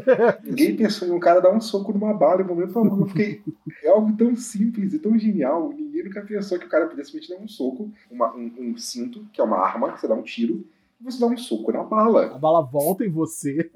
[0.43, 3.01] ninguém pensou em um cara dar um soco numa bala em um momento algum.
[3.01, 3.41] Eu fiquei.
[3.83, 5.69] É algo tão simples e tão genial.
[5.75, 9.25] Ninguém nunca pensou que o cara pudesse simplesmente dar um soco, uma- um, um cinto,
[9.31, 10.65] que é uma arma, que você dá um tiro,
[11.03, 12.27] você dá um soco na bala.
[12.35, 13.69] A bala volta em você.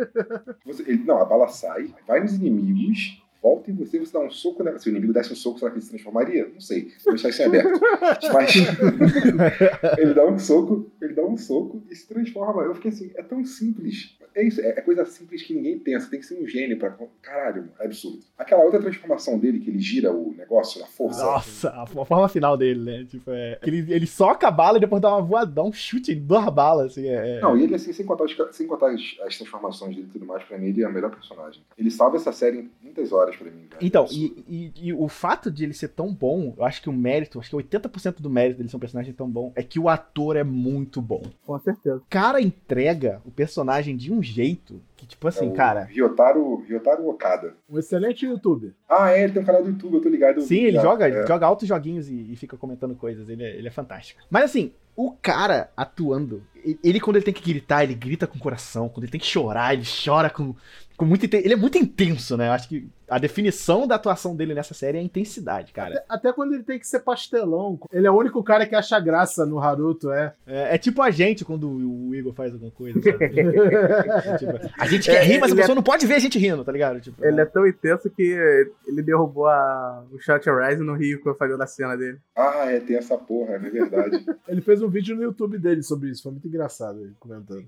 [0.65, 4.31] Você- ele- não, a bala sai, vai nos inimigos, volta em você, você dá um
[4.31, 4.63] soco.
[4.63, 4.75] Né?
[4.79, 6.49] Se o inimigo desse um soco, será que ele se transformaria?
[6.51, 6.91] Não sei.
[7.03, 7.79] Vou deixar isso aberto.
[8.33, 8.53] Mas
[9.99, 12.63] ele dá um soco, ele dá um soco e se transforma.
[12.63, 14.17] Eu fiquei assim, é tão simples.
[14.35, 16.09] É isso, é, é coisa simples que ninguém pensa.
[16.09, 16.93] Tem que ser um gênio pra.
[17.21, 18.19] Caralho, é absurdo.
[18.37, 21.23] Aquela outra transformação dele, que ele gira o negócio na força.
[21.23, 23.05] Nossa, a, forma final dele, né?
[23.05, 23.57] Tipo, é.
[23.65, 26.45] Ele, ele soca a bala e depois dá uma voada, dá um chute em duas
[26.49, 27.07] balas, assim.
[27.07, 30.07] É, é- Não, e ele, assim, sem contar, os- sem contar as, as transformações dele
[30.09, 31.63] e tudo mais, pra mim, ele é o melhor personagem.
[31.77, 33.65] Ele salva essa série em muitas horas pra mim.
[33.69, 33.83] cara.
[33.86, 36.89] Então, É e, e- e o fato de ele ser tão bom, eu acho que
[36.89, 39.79] o mérito, acho que 80% do mérito dele ser um personagem tão bom, é que
[39.79, 41.21] o ator é muito bom.
[41.45, 41.97] Com certeza.
[41.97, 45.83] O cara entrega o personagem de um jeito que, tipo assim, É o cara.
[45.86, 47.53] Ryotaro, Ryotaro Okada.
[47.69, 48.71] Um excelente youtuber.
[48.89, 50.41] Ah, é, ele tem um canal do YouTube, eu tô ligado.
[50.41, 51.27] Sim, ele Já, joga, é.
[51.27, 53.27] joga altos joguinhos e, e fica comentando coisas.
[53.27, 54.21] Ele é, ele é fantástico.
[54.29, 56.41] Mas assim, o cara atuando,
[56.83, 58.88] ele quando ele tem que gritar, ele grita com o coração.
[58.88, 60.55] Quando ele tem que chorar, ele chora com,
[60.97, 62.47] com muito inten- Ele é muito intenso, né?
[62.47, 65.95] Eu acho que a definição da atuação dele nessa série é a intensidade, cara.
[65.95, 67.79] Até, até quando ele tem que ser pastelão.
[67.91, 70.33] Ele é o único cara que acha graça no Haruto, é.
[70.47, 73.25] É, é tipo a gente quando o Igor faz alguma coisa, sabe?
[73.25, 76.19] É tipo, a gente quer É, rir, mas a é- pessoa não pode ver a
[76.19, 76.99] gente rindo, tá ligado?
[76.99, 81.37] Tipo, Ele é tão intenso que ele derrubou a, o Shot Rise no Rio quando
[81.37, 82.17] falhou na cena dele.
[82.35, 84.25] Ah, é, tem essa porra, é verdade.
[84.47, 86.23] Ele fez um vídeo no YouTube dele sobre isso.
[86.23, 87.65] Foi muito engraçado ele comentando.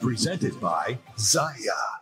[0.00, 2.01] Presented by Zaya.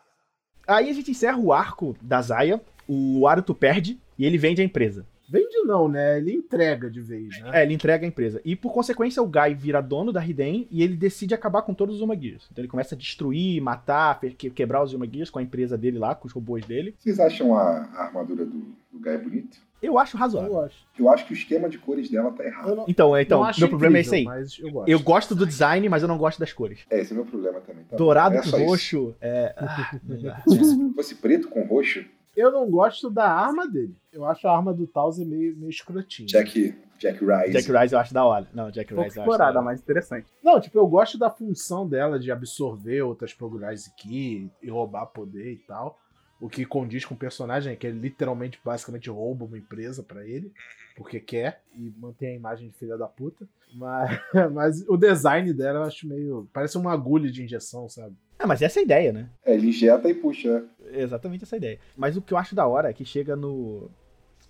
[0.66, 4.64] Aí a gente encerra o arco da Zaya, o Aruto perde e ele vende a
[4.64, 5.06] empresa.
[5.30, 6.18] Vende não, né?
[6.18, 7.60] Ele entrega de vez, né?
[7.60, 8.40] É, ele entrega a empresa.
[8.44, 11.94] E por consequência, o Gai vira dono da Hiden e ele decide acabar com todos
[11.94, 12.48] os Umagears.
[12.50, 16.26] Então ele começa a destruir, matar, quebrar os Umagears com a empresa dele lá, com
[16.26, 16.96] os robôs dele.
[16.98, 19.56] Vocês acham a, a armadura do, do Guy bonita?
[19.82, 20.52] Eu acho razoável.
[20.52, 20.76] Eu acho.
[20.98, 22.76] Eu acho que o esquema de cores dela tá errado.
[22.76, 24.40] Não, Então, é, então acho meu problema é incrível, esse aí.
[24.40, 24.88] Mas eu gosto.
[24.88, 26.80] Eu gosto do design, mas eu não gosto das cores.
[26.90, 27.84] É, esse é meu problema também.
[27.84, 27.96] Tá?
[27.96, 29.54] Dourado é com roxo, é...
[29.56, 30.42] ah.
[30.46, 32.04] Se fosse preto com roxo,
[32.36, 33.96] Eu não gosto da arma dele.
[34.12, 36.26] Eu acho a arma do Towser meio, meio escrotinha.
[36.26, 37.52] Jack, Jack Rise.
[37.52, 38.48] Jack Rise eu acho da hora.
[38.52, 39.64] Não, Jack Rise eu acho da explorada, hora.
[39.64, 40.26] mas interessante.
[40.42, 45.52] Não, tipo, eu gosto da função dela de absorver outras Progress aqui e roubar poder
[45.52, 45.98] e tal.
[46.40, 50.26] O que condiz com o personagem é que ele literalmente, basicamente, rouba uma empresa pra
[50.26, 50.52] ele,
[50.96, 53.46] porque quer, e mantém a imagem de filha da puta.
[53.74, 54.20] Mas,
[54.52, 56.48] mas o design dela eu acho meio.
[56.52, 58.16] Parece uma agulha de injeção, sabe?
[58.38, 59.28] Ah, mas essa é a ideia, né?
[59.44, 60.64] É, ele injeta e puxa.
[60.92, 61.78] Exatamente essa ideia.
[61.94, 63.90] Mas o que eu acho da hora é que chega no,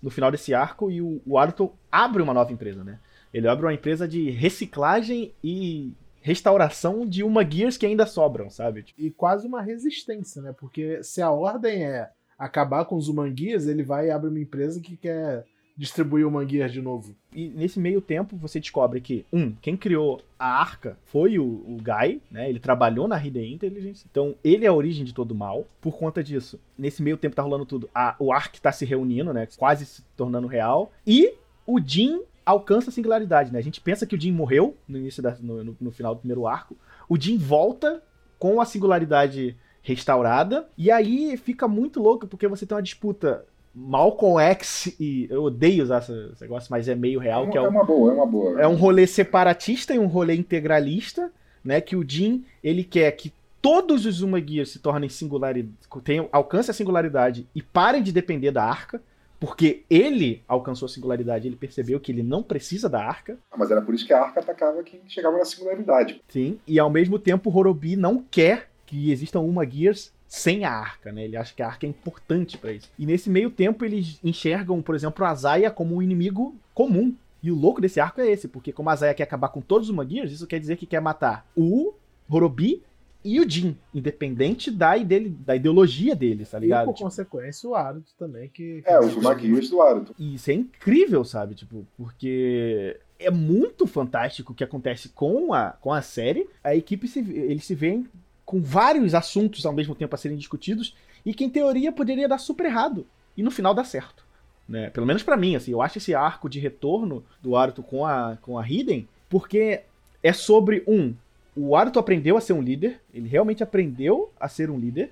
[0.01, 2.99] no final desse arco e o, o Aruto abre uma nova empresa, né?
[3.33, 8.83] Ele abre uma empresa de reciclagem e restauração de uma Gears que ainda sobram, sabe?
[8.83, 10.53] Tipo, E quase uma resistência, né?
[10.57, 14.79] Porque se a ordem é acabar com os humanguias, ele vai e abre uma empresa
[14.79, 15.45] que quer
[15.77, 17.15] distribuir o Manguear de novo.
[17.33, 21.77] E nesse meio tempo você descobre que, um, quem criou a arca foi o, o
[21.77, 22.49] Guy, né?
[22.49, 24.05] Ele trabalhou na Hidden Intelligence.
[24.09, 25.65] Então, ele é a origem de todo o mal.
[25.79, 27.89] Por conta disso, nesse meio tempo tá rolando tudo.
[27.95, 29.47] A, o Ark tá se reunindo, né?
[29.57, 30.91] Quase se tornando real.
[31.05, 31.33] E
[31.65, 33.59] o Jin alcança a singularidade, né?
[33.59, 36.19] A gente pensa que o Jin morreu no início da, no, no, no final do
[36.19, 36.75] primeiro arco.
[37.07, 38.01] O Jin volta
[38.39, 40.67] com a singularidade restaurada.
[40.77, 45.27] E aí fica muito louco, porque você tem uma disputa Malcolm X e.
[45.29, 48.11] Eu odeio usar esse negócio, mas é meio real, que é é um, uma boa,
[48.11, 48.61] é uma boa.
[48.61, 51.31] é um rolê separatista e um rolê integralista,
[51.63, 51.79] né?
[51.79, 55.73] Que o Jin, ele quer que todos os Zuma Gears se tornem singularidade,
[56.03, 59.01] tenham, alcancem a singularidade e parem de depender da arca,
[59.41, 63.71] porque ele alcançou a singularidade, ele percebeu que ele não precisa da arca, Ah, Mas
[63.71, 66.21] era por isso que a arca atacava quem chegava na singularidade.
[66.29, 70.71] sim, e ao mesmo tempo o Horobi não quer que existam uma Gears sem a
[70.71, 71.25] arca, né?
[71.25, 72.89] Ele acha que a arca é importante pra isso.
[72.99, 77.13] E nesse meio tempo eles enxergam, por exemplo, a Zaya como um inimigo comum.
[77.43, 79.89] E o louco desse arco é esse, porque como a Zaya quer acabar com todos
[79.89, 81.93] os Magirs, isso quer dizer que quer matar o
[82.29, 82.83] Horobi
[83.23, 86.85] e o Jin, independente da, ide da ideologia deles, tá E ligado?
[86.85, 88.81] por Tipo, consequência o Aruto também, que.
[88.85, 90.15] É, os Maguias do Aruto.
[90.17, 91.55] e isso é incrível, sabe?
[91.55, 96.47] Tipo, porque é muito fantástico o que acontece com a, com a série.
[96.63, 98.07] A equipe, se, eles se veem
[98.45, 100.95] com vários assuntos ao mesmo tempo a serem discutidos
[101.25, 103.05] e que em teoria poderia dar super errado.
[103.37, 104.25] E no final dá certo.
[104.67, 104.89] Né?
[104.89, 108.37] Pelo menos pra mim, assim, eu acho esse arco de retorno do Aruto com a,
[108.41, 109.81] com a Hiden, porque
[110.23, 111.13] é sobre um.
[111.55, 115.11] O Aruto aprendeu a ser um líder, ele realmente aprendeu a ser um líder,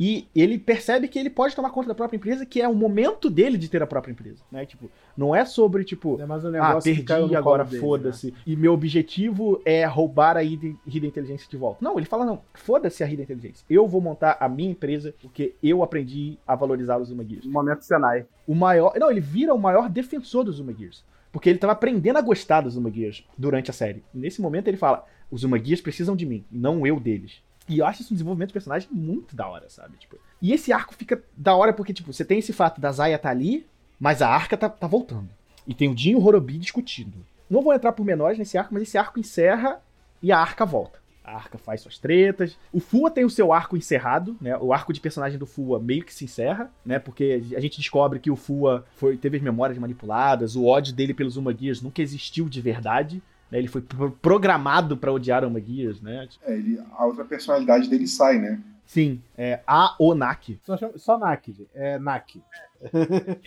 [0.00, 3.28] e ele percebe que ele pode tomar conta da própria empresa, que é o momento
[3.28, 4.64] dele de ter a própria empresa, né?
[4.64, 8.32] Tipo, não é sobre, tipo, É mais um ah, perdi, agora foda-se.
[8.46, 11.84] E meu objetivo é roubar a Hidden Inteligência de volta.
[11.84, 13.64] Não, ele fala, não, foda-se a Hidden Inteligência.
[13.68, 17.44] Eu vou montar a minha empresa porque eu aprendi a valorizar os Zuma Gears.
[17.46, 18.24] Momento Senai.
[18.46, 18.92] O maior.
[18.96, 21.04] Não, ele vira o maior defensor dos Zuma Gears.
[21.32, 24.02] Porque ele tava aprendendo a gostar dos Zuma Gears durante a série.
[24.14, 27.42] Nesse momento ele fala: os Zuma Gears precisam de mim, não eu deles.
[27.68, 29.98] E eu acho esse desenvolvimento de personagem muito da hora, sabe?
[29.98, 33.18] Tipo, e esse arco fica da hora porque, tipo, você tem esse fato da Zaya
[33.18, 33.66] tá ali,
[34.00, 35.28] mas a arca tá, tá voltando.
[35.66, 37.18] E tem o Jin e o Horobi discutindo.
[37.48, 39.82] Não vou entrar por menores nesse arco, mas esse arco encerra
[40.22, 40.98] e a arca volta.
[41.22, 42.58] A arca faz suas tretas.
[42.72, 44.56] O Fua tem o seu arco encerrado, né?
[44.56, 46.98] O arco de personagem do Fua meio que se encerra, né?
[46.98, 51.12] Porque a gente descobre que o Fua foi, teve as memórias manipuladas, o ódio dele
[51.12, 53.22] pelos Uma Gears nunca existiu de verdade.
[53.50, 53.58] Né?
[53.58, 56.28] Ele foi pro- programado pra odiar Uma Gears, né?
[56.44, 58.60] É, ele, a outra personalidade dele sai, né?
[58.84, 60.58] Sim, é a Onak.
[60.64, 62.40] Só, só Nak, é Nak.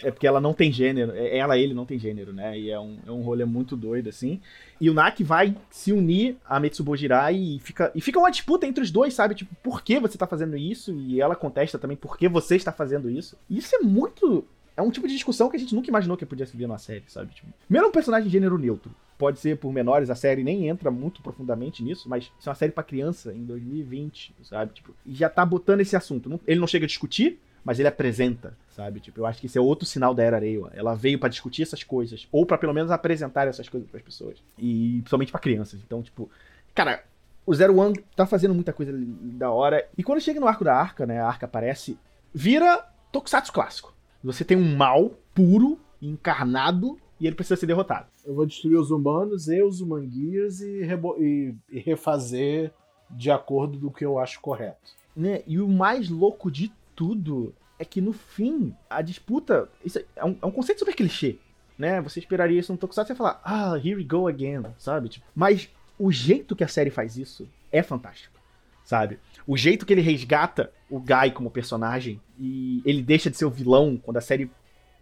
[0.03, 1.11] É porque ela não tem gênero.
[1.15, 2.57] é- Ela e ele não tem gênero, né?
[2.59, 4.39] E é um, é um rolê muito doido, assim.
[4.79, 8.67] E o Nak vai se unir a Metsubo Jirai e fica, e fica uma disputa
[8.67, 9.33] entre os dois, sabe?
[9.33, 10.93] Tipo, por que você tá fazendo isso?
[10.93, 13.35] E ela contesta também por que você está fazendo isso.
[13.49, 14.45] E isso é muito.
[14.75, 16.77] É um tipo de discussão que a gente nunca imaginou que podia se ver numa
[16.77, 17.33] série, sabe?
[17.33, 18.91] Tipo, primeiro é um personagem de gênero neutro.
[19.22, 22.55] Pode ser por menores, a série nem entra muito profundamente nisso, mas isso é uma
[22.55, 24.74] série pra criança em 2020, sabe?
[24.74, 26.41] Tipo, e já tá botando esse assunto.
[26.47, 28.99] Ele não chega a discutir, mas ele apresenta, sabe?
[28.99, 30.63] Tipo, eu acho que esse é outro sinal da Era Areia.
[30.74, 34.39] Ela veio pra discutir essas coisas, ou pra pelo menos apresentar essas coisas pras pessoas.
[34.57, 35.80] E principalmente pra crianças.
[35.86, 36.28] Então, tipo,
[36.74, 37.03] cara,
[37.45, 39.88] o Zero One tá fazendo muita coisa da hora.
[39.95, 41.19] E quando chega no arco da arca, né?
[41.19, 41.95] A arca aparece,
[42.34, 43.93] vira Tokusatsu clássico.
[44.24, 48.07] Você tem um mal puro, encarnado, e ele precisa ser derrotado.
[48.26, 50.82] Eu vou destruir os humanos e os humanguias e,
[51.19, 52.72] e- e refazer
[53.09, 54.91] de acordo do que eu acho correto.
[55.15, 55.43] né?
[55.45, 59.69] E o mais louco de tudo é que no fim, a disputa.
[59.84, 61.38] Isso é um, é um conceito super clichê.
[61.78, 61.99] Né?
[62.01, 65.09] Você esperaria isso no Tokusatsu e falar, ah, here we go again, sabe?
[65.09, 65.67] Tipo, mas
[65.97, 68.39] o jeito que a série faz isso é fantástico,
[68.86, 69.17] sabe?
[69.47, 73.49] O jeito que ele resgata o Guy como personagem e ele deixa de ser o
[73.49, 74.49] vilão quando a série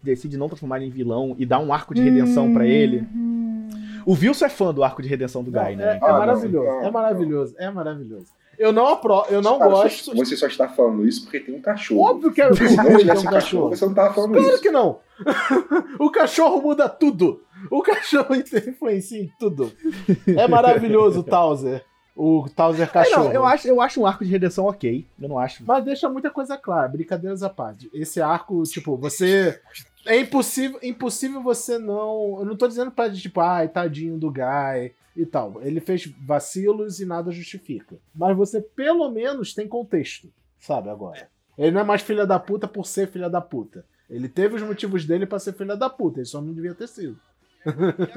[0.02, 3.06] decide não transformar ele em vilão e dá um arco de redenção pra ele.
[4.06, 5.84] O Wilson é fã do arco de redenção do Guy, Não, né?
[5.84, 8.26] é, é Ah, não, maravilhoso, não, é maravilhoso, é maravilhoso.
[8.58, 10.14] Eu não apro eu não Cara, gosto.
[10.14, 12.00] Você só está falando isso porque tem um cachorro.
[12.02, 13.68] Óbvio que é Se não tivesse um cachorro, cachorro.
[13.70, 14.60] você não tava falando Claro isso.
[14.62, 14.98] que não.
[15.98, 17.40] o cachorro muda tudo.
[17.70, 19.72] O cachorro influencia em tudo.
[20.26, 21.82] É maravilhoso o Towser.
[22.16, 23.24] O Towser É, cachorro.
[23.24, 25.06] não, eu acho, eu acho um arco de redenção ok.
[25.20, 25.64] Eu não acho.
[25.64, 27.88] Mas deixa muita coisa clara, brincadeiras à parte.
[27.94, 29.60] Esse arco, tipo, você.
[30.06, 32.36] É impossível, impossível você não.
[32.40, 35.60] Eu não tô dizendo pra tipo, ai, tadinho do Guy e tal.
[35.62, 37.96] Ele fez vacilos e nada justifica.
[38.14, 41.28] Mas você pelo menos tem contexto, sabe, agora.
[41.56, 43.84] Ele não é mais filha da puta por ser filha da puta.
[44.08, 46.88] Ele teve os motivos dele pra ser filha da puta, ele só não devia ter
[46.88, 47.18] sido.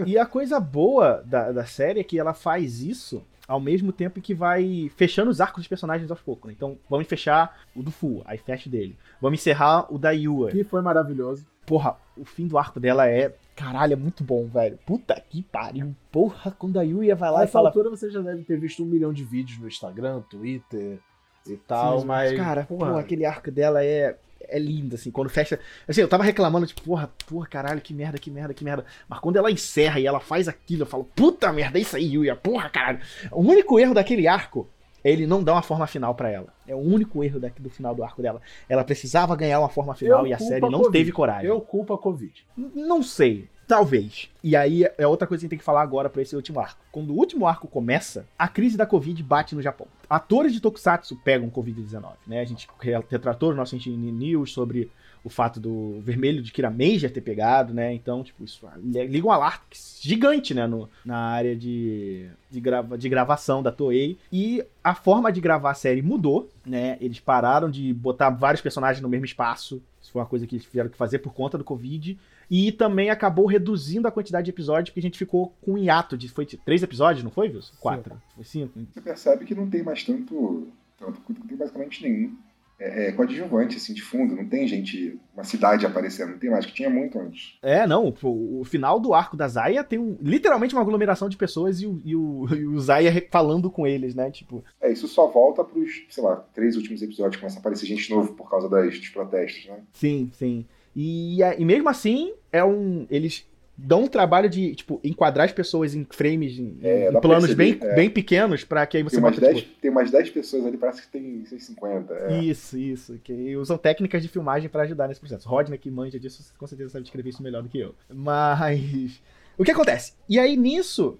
[0.06, 4.22] E a coisa boa da, da série é que ela faz isso ao mesmo tempo
[4.22, 6.48] que vai fechando os arcos dos personagens aos poucos.
[6.48, 6.54] Né?
[6.56, 8.98] Então, vamos fechar o do Fu, aí fecha dele.
[9.22, 10.52] Vamos encerrar o da Yua.
[10.52, 11.46] Que foi maravilhoso.
[11.66, 13.34] Porra, o fim do arco dela é.
[13.56, 14.78] Caralho, é muito bom, velho.
[14.86, 15.96] Puta que pariu.
[16.12, 17.70] Porra, quando a Yuya vai lá A e fala.
[17.70, 21.00] altura você já deve ter visto um milhão de vídeos no Instagram, Twitter
[21.48, 22.36] e tal, Sim, mas.
[22.36, 24.18] Cara, porra, porra, aquele arco dela é.
[24.48, 25.60] É lindo, assim, quando fecha.
[25.88, 28.86] Assim, eu tava reclamando, tipo, porra, porra, caralho, que merda, que merda, que merda.
[29.08, 32.14] Mas quando ela encerra e ela faz aquilo, eu falo, puta merda, é isso aí,
[32.14, 33.00] Yuya, porra, caralho.
[33.32, 34.68] O único erro daquele arco
[35.04, 36.48] é ele não dar uma forma final pra ela.
[36.68, 38.42] É o único erro daqui do final do arco dela.
[38.70, 41.48] Ela precisava ganhar uma forma final Eu e a série a não teve coragem.
[41.50, 42.34] Eu culpo a Covid.
[42.58, 43.50] N- Não sei.
[43.68, 44.30] Talvez.
[44.44, 46.60] E aí é outra coisa que a gente tem que falar agora pra esse último
[46.60, 46.84] arco.
[46.92, 49.88] Quando o último arco começa, a crise da Covid bate no Japão.
[50.10, 52.42] Atores de Tokusatsu pegam Covid-19, né?
[52.42, 52.68] A gente
[53.10, 54.92] retratou no nosso news sobre
[55.24, 56.72] o fato do vermelho de Kira
[57.10, 57.94] ter pegado, né?
[57.94, 59.64] Então, tipo, isso liga um alarme
[60.02, 60.68] gigante, né?
[60.68, 64.18] No, na área de, de, grava, de gravação da Toei.
[64.32, 66.98] E a forma de gravar a série mudou, né?
[67.00, 69.82] Eles pararam de botar vários personagens no mesmo espaço.
[70.02, 72.20] Isso foi uma coisa que eles tiveram que fazer por conta do Covid.
[72.50, 76.18] E também acabou reduzindo a quantidade de episódios, porque a gente ficou com um hiato
[76.18, 76.30] de.
[76.30, 77.74] Foi três episódios, não foi, Wilson?
[77.80, 78.22] Quatro.
[78.36, 78.80] Foi cinco?
[78.92, 80.68] Você percebe que não tem mais tanto.
[80.98, 82.36] tanto não tem basicamente nenhum.
[82.80, 84.36] É, é coadjuvante, assim, de fundo.
[84.36, 85.18] Não tem gente.
[85.34, 86.32] Uma cidade aparecendo.
[86.32, 87.58] Não tem mais, que tinha muito antes.
[87.62, 88.14] É, não.
[88.22, 91.88] O, o final do arco da Zaya tem um, literalmente uma aglomeração de pessoas e
[91.88, 94.30] o, e o, e o Zaya falando com eles, né?
[94.32, 97.86] Tipo, É, isso só volta pros, sei lá, três últimos episódios que começa a aparecer
[97.86, 99.80] gente novo por causa das, dos protestos, né?
[99.94, 100.66] sim, sim.
[100.96, 103.06] E, e mesmo assim, é um.
[103.10, 107.46] Eles dão um trabalho de, tipo, enquadrar as pessoas em frames, em, É, em planos
[107.48, 107.96] perceber, bem, é.
[107.96, 110.66] bem pequenos, pra que aí você Tem umas, bota, 10, tipo, tem umas 10 pessoas
[110.68, 112.14] ali, parece que tem 150.
[112.14, 112.40] É.
[112.44, 113.20] Isso, isso.
[113.24, 115.50] Que usam técnicas de filmagem pra ajudar nesse processo.
[115.50, 117.96] Rodney, que manja disso, com certeza sabe descrever isso melhor do que eu.
[118.14, 119.20] Mas.
[119.56, 120.14] O que acontece?
[120.28, 121.20] E aí nisso.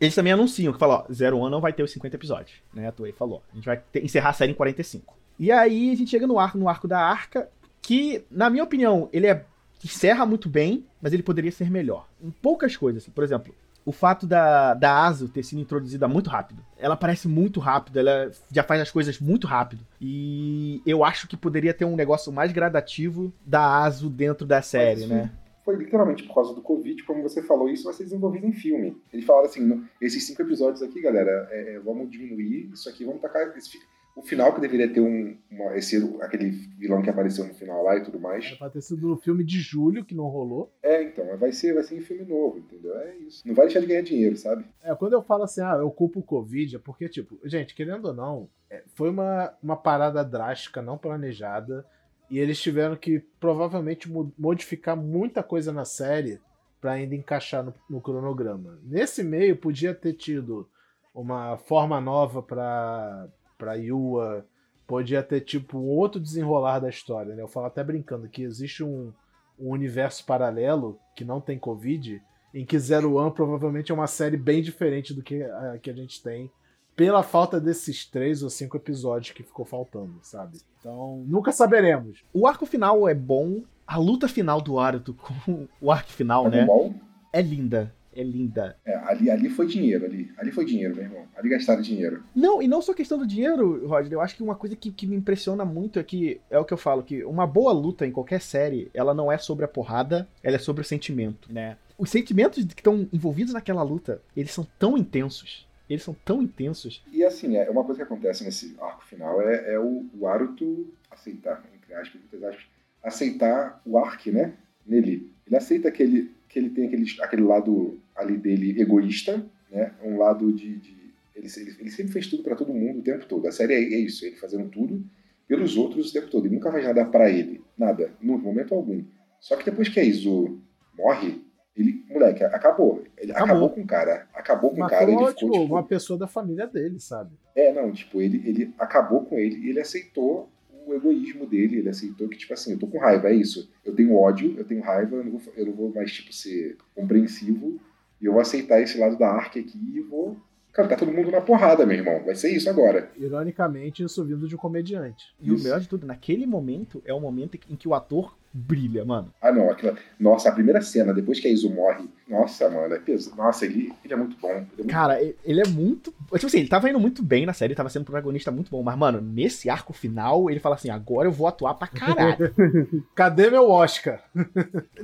[0.00, 2.86] Eles também anunciam que falam, ó, Zero One não vai ter os 50 episódios, né?
[2.86, 3.42] A Toei falou.
[3.52, 5.16] A gente vai ter- encerrar a série em 45.
[5.36, 7.48] E aí a gente chega no arco, no arco da Arca,
[7.86, 9.44] que, na minha opinião, ele é.
[9.84, 12.08] encerra muito bem, mas ele poderia ser melhor.
[12.20, 13.12] Em poucas coisas, assim.
[13.12, 16.60] Por exemplo, o fato da, da Aso ter sido introduzida muito rápido.
[16.76, 19.86] Ela aparece muito rápido, ela já faz as coisas muito rápido.
[20.00, 25.06] E eu acho que poderia ter um negócio mais gradativo da Aso dentro da série,
[25.06, 25.30] né?
[25.64, 29.00] Foi literalmente por causa do Covid, como você falou, isso vai ser desenvolvido em filme.
[29.12, 33.04] Eles falaram assim: "No- esses cinco episódios aqui, galera, é, é, vamos diminuir isso aqui,
[33.04, 33.56] vamos tacar.
[33.56, 33.70] esse
[34.16, 35.36] o final que deveria ter um.
[35.50, 38.46] Uma, esse, aquele vilão que apareceu no final lá e tudo mais.
[38.46, 40.72] Era pra ter sido no filme de julho, que não rolou.
[40.82, 42.96] É, então, vai ser, vai ser em filme novo, entendeu?
[42.98, 43.46] É isso.
[43.46, 44.64] Não vai deixar de ganhar dinheiro, sabe?
[44.82, 48.06] É, quando eu falo assim, ah, eu culpo o Covid, é porque, tipo, gente, querendo
[48.06, 51.86] ou não, é, foi uma, uma parada drástica, não planejada,
[52.30, 56.40] e eles tiveram que provavelmente mo- modificar muita coisa na série
[56.80, 58.78] pra ainda encaixar no, no cronograma.
[58.82, 60.68] Nesse meio, podia ter tido
[61.14, 64.46] uma forma nova pra, pra Yua,
[64.86, 67.42] podia ter, tipo, um outro desenrolar da história, né?
[67.42, 69.12] Eu falo até brincando que existe um,
[69.58, 72.22] um universo paralelo que não tem Covid,
[72.54, 75.94] em que Zero One provavelmente é uma série bem diferente do que a que a
[75.94, 76.50] gente tem,
[76.94, 80.58] pela falta desses três ou cinco episódios que ficou faltando, sabe?
[80.80, 82.24] Então, nunca saberemos.
[82.32, 86.56] O arco final é bom, a luta final do Aruto com o arco final, Dragon
[86.56, 86.66] né?
[86.66, 86.94] Ball,
[87.32, 87.94] É linda.
[88.16, 88.78] É linda.
[88.84, 90.32] é, ali, ali foi dinheiro, ali.
[90.38, 91.26] Ali foi dinheiro, meu irmão.
[91.36, 92.24] Ali gastaram dinheiro.
[92.34, 94.12] Não, e não só questão do dinheiro, Roger.
[94.12, 96.72] Eu acho que uma coisa que, que me impressiona muito é que é o que
[96.72, 100.26] eu falo, que uma boa luta em qualquer série, ela não é sobre a porrada,
[100.42, 101.76] ela é sobre o sentimento, né?
[101.98, 105.66] Os sentimentos que estão envolvidos naquela luta, eles são tão intensos.
[105.88, 107.04] Eles são tão intensos.
[107.12, 110.92] E assim, é uma coisa que acontece nesse arco final é, é o, o Aruto
[111.10, 112.64] aceitar, entre aspas, muitas aspas,
[113.02, 114.54] aceitar o Ark, né?
[114.86, 115.32] Nele.
[115.46, 119.92] Ele aceita que ele, que ele tem aquele, aquele lado ali dele egoísta, né?
[120.02, 120.76] Um lado de.
[120.76, 120.96] de-
[121.34, 123.46] ele, ele, ele sempre fez tudo pra todo mundo o tempo todo.
[123.46, 125.04] A série é, é isso, ele fazendo tudo
[125.46, 126.46] pelos outros o tempo todo.
[126.46, 127.62] Ele nunca faz nada pra ele.
[127.76, 128.10] Nada.
[128.22, 129.04] No momento algum.
[129.38, 130.58] Só que depois que a Izu
[130.96, 131.42] morre,
[131.76, 133.04] ele, moleque, acabou.
[133.18, 133.70] Ele acabou, Acabou.
[133.70, 134.26] com o cara.
[134.34, 135.02] Acabou com o cara.
[135.04, 137.36] Ele ficou, tipo, tipo, uma pessoa da família dele, sabe?
[137.54, 140.48] é, não, tipo, ele, ele acabou com ele e ele aceitou
[140.86, 143.70] o egoísmo dele, ele aceitou que, tipo assim, eu tô com raiva, é isso.
[143.84, 146.76] Eu tenho ódio, eu tenho raiva, eu não vou, eu não vou mais, tipo, ser
[146.94, 147.78] compreensivo
[148.20, 150.36] e eu vou aceitar esse lado da Ark aqui e vou.
[150.72, 152.22] Tá todo mundo na porrada, meu irmão.
[152.22, 153.10] Vai ser isso agora.
[153.16, 155.34] Ironicamente, isso vindo de um comediante.
[155.40, 159.04] E o melhor de tudo, naquele momento, é o momento em que o ator brilha,
[159.04, 159.32] mano.
[159.40, 159.96] Ah, não, aquela.
[160.18, 162.08] Nossa, a primeira cena, depois que a Iso morre.
[162.28, 163.36] Nossa, mano, é pesado.
[163.36, 164.48] Nossa, ele, ele é muito bom.
[164.48, 166.12] Ele é muito Cara, ele é muito.
[166.32, 168.82] Tipo assim, ele tava indo muito bem na série, tava sendo um protagonista muito bom.
[168.82, 172.52] Mas, mano, nesse arco final, ele fala assim: agora eu vou atuar pra caralho.
[173.14, 174.24] Cadê meu Oscar?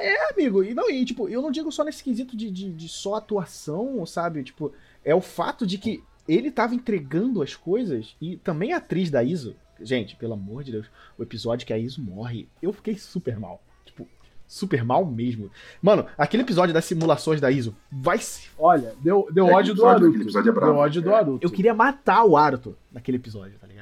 [0.00, 0.64] é, amigo.
[0.64, 4.04] E não, e tipo, eu não digo só nesse quesito de, de, de só atuação,
[4.04, 4.42] sabe?
[4.42, 4.72] Tipo,
[5.04, 9.22] é o fato de que ele tava entregando as coisas e também a atriz da
[9.22, 9.56] ISO.
[9.80, 10.86] Gente, pelo amor de Deus,
[11.18, 13.62] o episódio que a ISO morre, eu fiquei super mal.
[13.84, 14.06] Tipo,
[14.46, 15.50] super mal mesmo.
[15.80, 19.78] Mano, aquele episódio das simulações da ISO vai se Olha, deu, deu É, ódio do
[19.80, 20.08] episódio- Aruto.
[20.08, 20.54] aquele episódio é.
[20.54, 21.14] Deu ódio do É.
[21.14, 21.46] Aruto.
[21.46, 23.79] Eu queria matar o Aruto naquele episódio, tá ligado?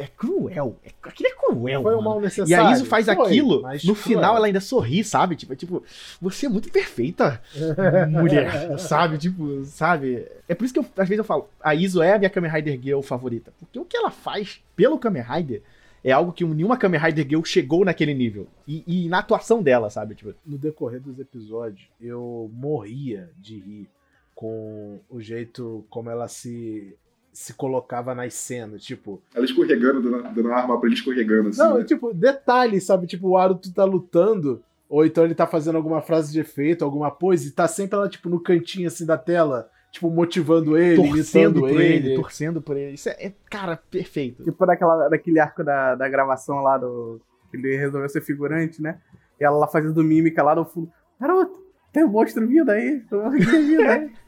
[0.00, 0.76] É cruel.
[0.84, 2.02] É, aquilo é cruel, Foi um mano.
[2.10, 2.66] mal E necessário.
[2.68, 4.12] a Iso faz Foi, aquilo, no foi.
[4.12, 5.34] final ela ainda sorri, sabe?
[5.36, 5.82] Tipo, é tipo,
[6.20, 7.42] você é muito perfeita,
[8.08, 9.18] mulher, sabe?
[9.18, 10.26] Tipo, sabe?
[10.48, 12.50] É por isso que eu, às vezes eu falo, a Iso é a minha Kamen
[12.50, 13.52] Rider Girl favorita.
[13.58, 15.62] Porque o que ela faz pelo Kamen Rider
[16.04, 18.46] é algo que nenhuma Kamen Rider Girl chegou naquele nível.
[18.66, 20.14] E, e na atuação dela, sabe?
[20.14, 23.90] Tipo, no decorrer dos episódios, eu morria de rir
[24.34, 26.94] com o jeito como ela se,
[27.38, 28.82] se colocava nas cenas.
[28.82, 31.60] Tipo, Ela escorregando, dando, dando arma pra ele escorregando, assim.
[31.60, 31.84] não, né?
[31.84, 33.06] tipo, detalhe, sabe?
[33.06, 37.12] Tipo, o Aruto tá lutando, ou então ele tá fazendo alguma frase de efeito, alguma
[37.12, 41.60] pose, e tá sempre ela, tipo, no cantinho assim da tela, tipo, motivando ele, torcendo
[41.60, 42.14] por ele, ele.
[42.16, 42.94] torcendo por ele.
[42.94, 44.42] Isso é, é, cara, perfeito.
[44.42, 47.20] Tipo daquela, daquele arco da, da gravação lá do.
[47.52, 48.98] que ele resolveu ser figurante, né?
[49.40, 50.90] E ela lá fazendo mímica lá no fundo.
[51.20, 51.56] Garoto,
[51.92, 52.98] tem um monstro vindo aí.
[53.08, 54.10] Tem um monstro vindo aí.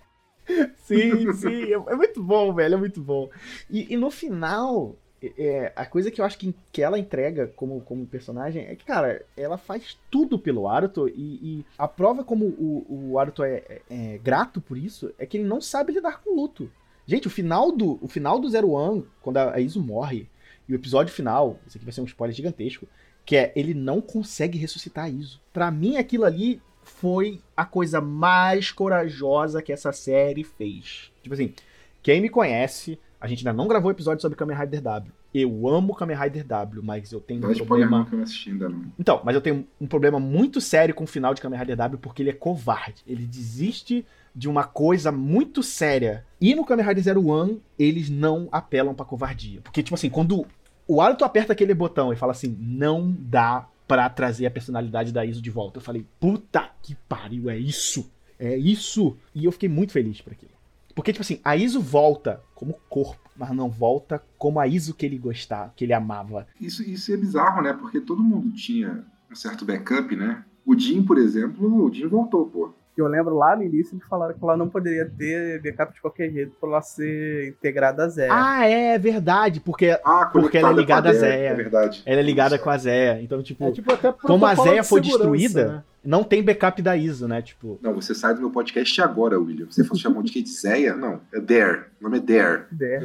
[0.78, 3.28] Sim, sim, é, é muito bom, velho, é muito bom.
[3.68, 7.46] E, e no final, é- é, a coisa que eu acho que, que ela entrega
[7.48, 11.12] como, como personagem é que, cara, ela faz tudo pelo Aruto e,
[11.60, 13.82] e a prova como o, o Aruto é, é-
[14.14, 16.70] é grato por isso é que ele não sabe lidar com o luto.
[17.06, 20.28] Gente, o final do, o final do Zero One, quando a, a Iso morre,
[20.68, 22.86] e o episódio final, isso aqui vai ser um spoiler gigantesco,
[23.24, 25.40] que é ele não consegue ressuscitar a Iso.
[25.52, 31.10] Pra mim, aquilo ali foi a coisa mais corajosa que essa série fez.
[31.22, 31.54] Tipo assim,
[32.02, 35.12] quem me conhece, a gente ainda não gravou episódio sobre Kamen Rider W.
[35.32, 38.04] Eu amo Kamen Rider W, mas eu tenho um problema.
[38.04, 38.84] que eu assisti ainda não.
[38.98, 41.98] Então, mas eu tenho um problema muito sério com o final de Kamen Rider W
[42.00, 43.02] porque ele é covarde.
[43.06, 46.24] Ele desiste de uma coisa muito séria.
[46.40, 49.60] E no Kamen Rider Zero One, eles não apelam pra covardia.
[49.62, 50.46] Porque, tipo assim, quando
[50.86, 55.24] o Aruto aperta aquele botão e fala assim, não dá pra trazer a personalidade da
[55.24, 55.78] Iso de volta.
[55.78, 58.08] Eu falei, puta que pariu, é isso.
[58.38, 59.16] É isso.
[59.34, 60.52] E eu fiquei muito feliz por aquilo.
[60.94, 65.04] Porque, tipo assim, a Iso volta como corpo, mas não volta como a Iso que
[65.04, 66.46] ele gostava, que ele amava.
[66.60, 67.72] Isso, isso é bizarro, né?
[67.72, 70.44] Porque todo mundo tinha um certo backup, né?
[70.64, 72.72] O Jim, por exemplo, o Jim voltou, pô.
[72.94, 76.00] Que eu lembro lá no início eles falaram que ela não poderia ter backup de
[76.00, 78.28] qualquer jeito pra ela ser integrada a Zé.
[78.30, 81.48] Ah, é verdade, porque Ah, Porque ela é ligada a Zéia.
[81.50, 82.02] É verdade.
[82.04, 83.20] ela é ligada com a Zéia.
[83.22, 85.84] Então, tipo, É tipo até como a protocolo Zéia foi destruída, né?
[86.02, 87.42] não tem backup da ISO, né?
[87.42, 89.66] Tipo, Não, você sai do meu podcast agora, William.
[89.70, 90.96] Você falou chamou de que de Zéia?
[90.96, 91.82] Não, é Dare.
[92.00, 92.64] O nome é Dare.
[92.72, 93.00] Dé.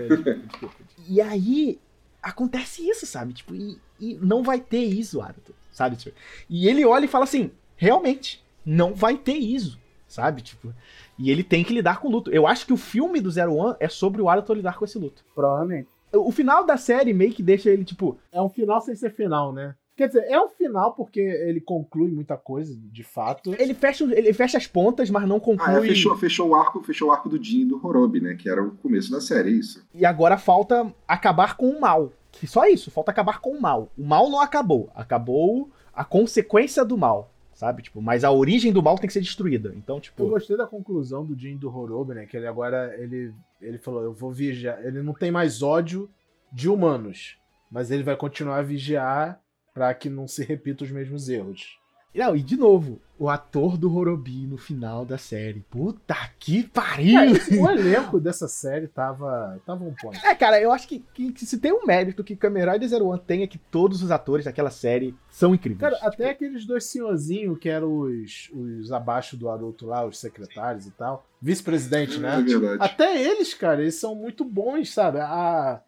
[1.07, 1.77] E aí
[2.21, 3.33] acontece isso, sabe?
[3.33, 5.95] Tipo, e, e não vai ter ISO, Aruto, sabe?
[5.95, 6.15] Tipo,
[6.49, 10.41] E ele olha e fala assim: realmente, não vai ter ISO, sabe?
[10.41, 10.73] Tipo,
[11.19, 12.31] e ele tem que lidar com o luto.
[12.31, 14.97] Eu acho que o filme do Zero One é sobre o Aruto lidar com esse
[14.97, 15.23] luto.
[15.35, 15.87] Provavelmente.
[16.13, 19.51] O final da série meio que deixa ele, tipo, É um final sem ser final,
[19.51, 19.75] né?
[19.97, 23.55] Quer dizer, é um final porque ele conclui muita coisa, de fato.
[23.57, 25.75] ele fecha, ele fecha as pontas, mas não Ah, conclui.
[25.77, 28.35] é, fechou, fechou o arco, fechou o arco do Jim e do Horobi, né?
[28.35, 29.85] Que era o começo da série, é isso.
[29.93, 32.11] E agora falta acabar com o mal.
[32.31, 33.89] Que só isso, falta acabar com o mal.
[33.97, 34.89] O mal não acabou.
[34.93, 37.81] Acabou a consequência do mal, sabe?
[37.81, 39.73] Tipo, mas a origem do mal tem que ser destruída.
[39.75, 42.25] Então, Eu tipo, gostei da conclusão do Jin do Horobi, né?
[42.25, 44.85] Que ele agora, ele, ele falou, eu vou vigiar.
[44.85, 46.09] Ele não tem mais ódio
[46.51, 47.37] de humanos,
[47.71, 49.41] mas ele vai continuar a vigiar
[49.73, 51.79] pra que não se repitam os mesmos erros.
[52.15, 55.61] Não, e de novo, o ator do Horobi no final da série.
[55.69, 57.19] Puta que pariu!
[57.61, 60.19] o elenco dessa série tava, tava um point.
[60.25, 63.07] É, cara, eu acho que, que- que se tem um mérito que Kamen Rider Zero
[63.07, 65.79] One tem é que todos os atores daquela série são incríveis.
[65.93, 70.85] Cara, até aqueles dois senhorzinhos que eram os, os abaixo do Aruto lá, os secretários
[70.85, 71.25] e tal.
[71.41, 72.41] Vice-presidente, É né?
[72.41, 72.77] verdade.
[72.81, 75.19] Até eles, cara, eles são muito bons, sabe?
[75.19, 75.79] A,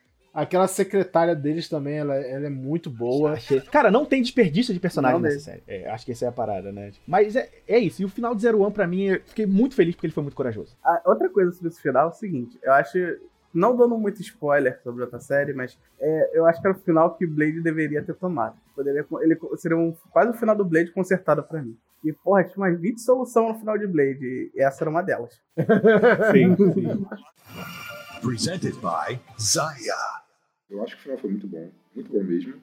[0.41, 3.33] aquela secretária deles também, ela, ela é muito boa.
[3.33, 5.63] Achei- Cara, não tem desperdício de personagem Não nessa série.
[5.67, 6.91] É, acho que essa é a parada, né?
[7.07, 8.01] Mas é, é isso.
[8.01, 10.23] E o final de Zero One, pra mim, eu fiquei muito feliz porque ele foi
[10.23, 10.75] muito corajoso.
[10.83, 12.97] Ah, outra coisa sobre esse final é o seguinte, eu acho,
[13.53, 17.15] não dando muito spoiler sobre outra série, mas é, eu acho que era o final
[17.15, 18.55] que Blade deveria ter tomado.
[18.75, 21.75] Poderia, ele seria um, quase o final do Blade consertado pra mim.
[22.05, 25.41] E, porra, tinha umas 20 soluções no final de Blade, e essa era uma delas.
[26.31, 27.05] Sim, sim.
[28.21, 29.95] Presented by Zaya.
[30.69, 31.71] Eu acho que o final foi muito bom.
[31.95, 32.55] Muito bom mesmo.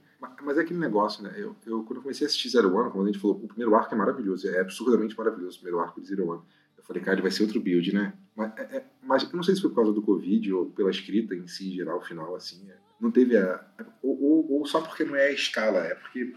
[0.42, 1.32] Mas, é aquele negócio, né?
[1.36, 3.74] Eu, eu, quando eu comecei a assistir Zero One, quando a gente falou, o primeiro
[3.74, 6.42] arco é maravilhoso, é absurdamente maravilhoso o primeiro arco de Zero One.
[6.78, 8.12] Eu falei, cara, vai ser outro build, né?
[8.36, 10.90] Mas, é, é, mas eu não sei se foi por causa do Covid ou pela
[10.90, 12.68] escrita em si, em geral, final, assim.
[12.70, 13.64] é, não teve a.
[14.02, 16.32] Ou, ou- ou só porque não é a escala, é porque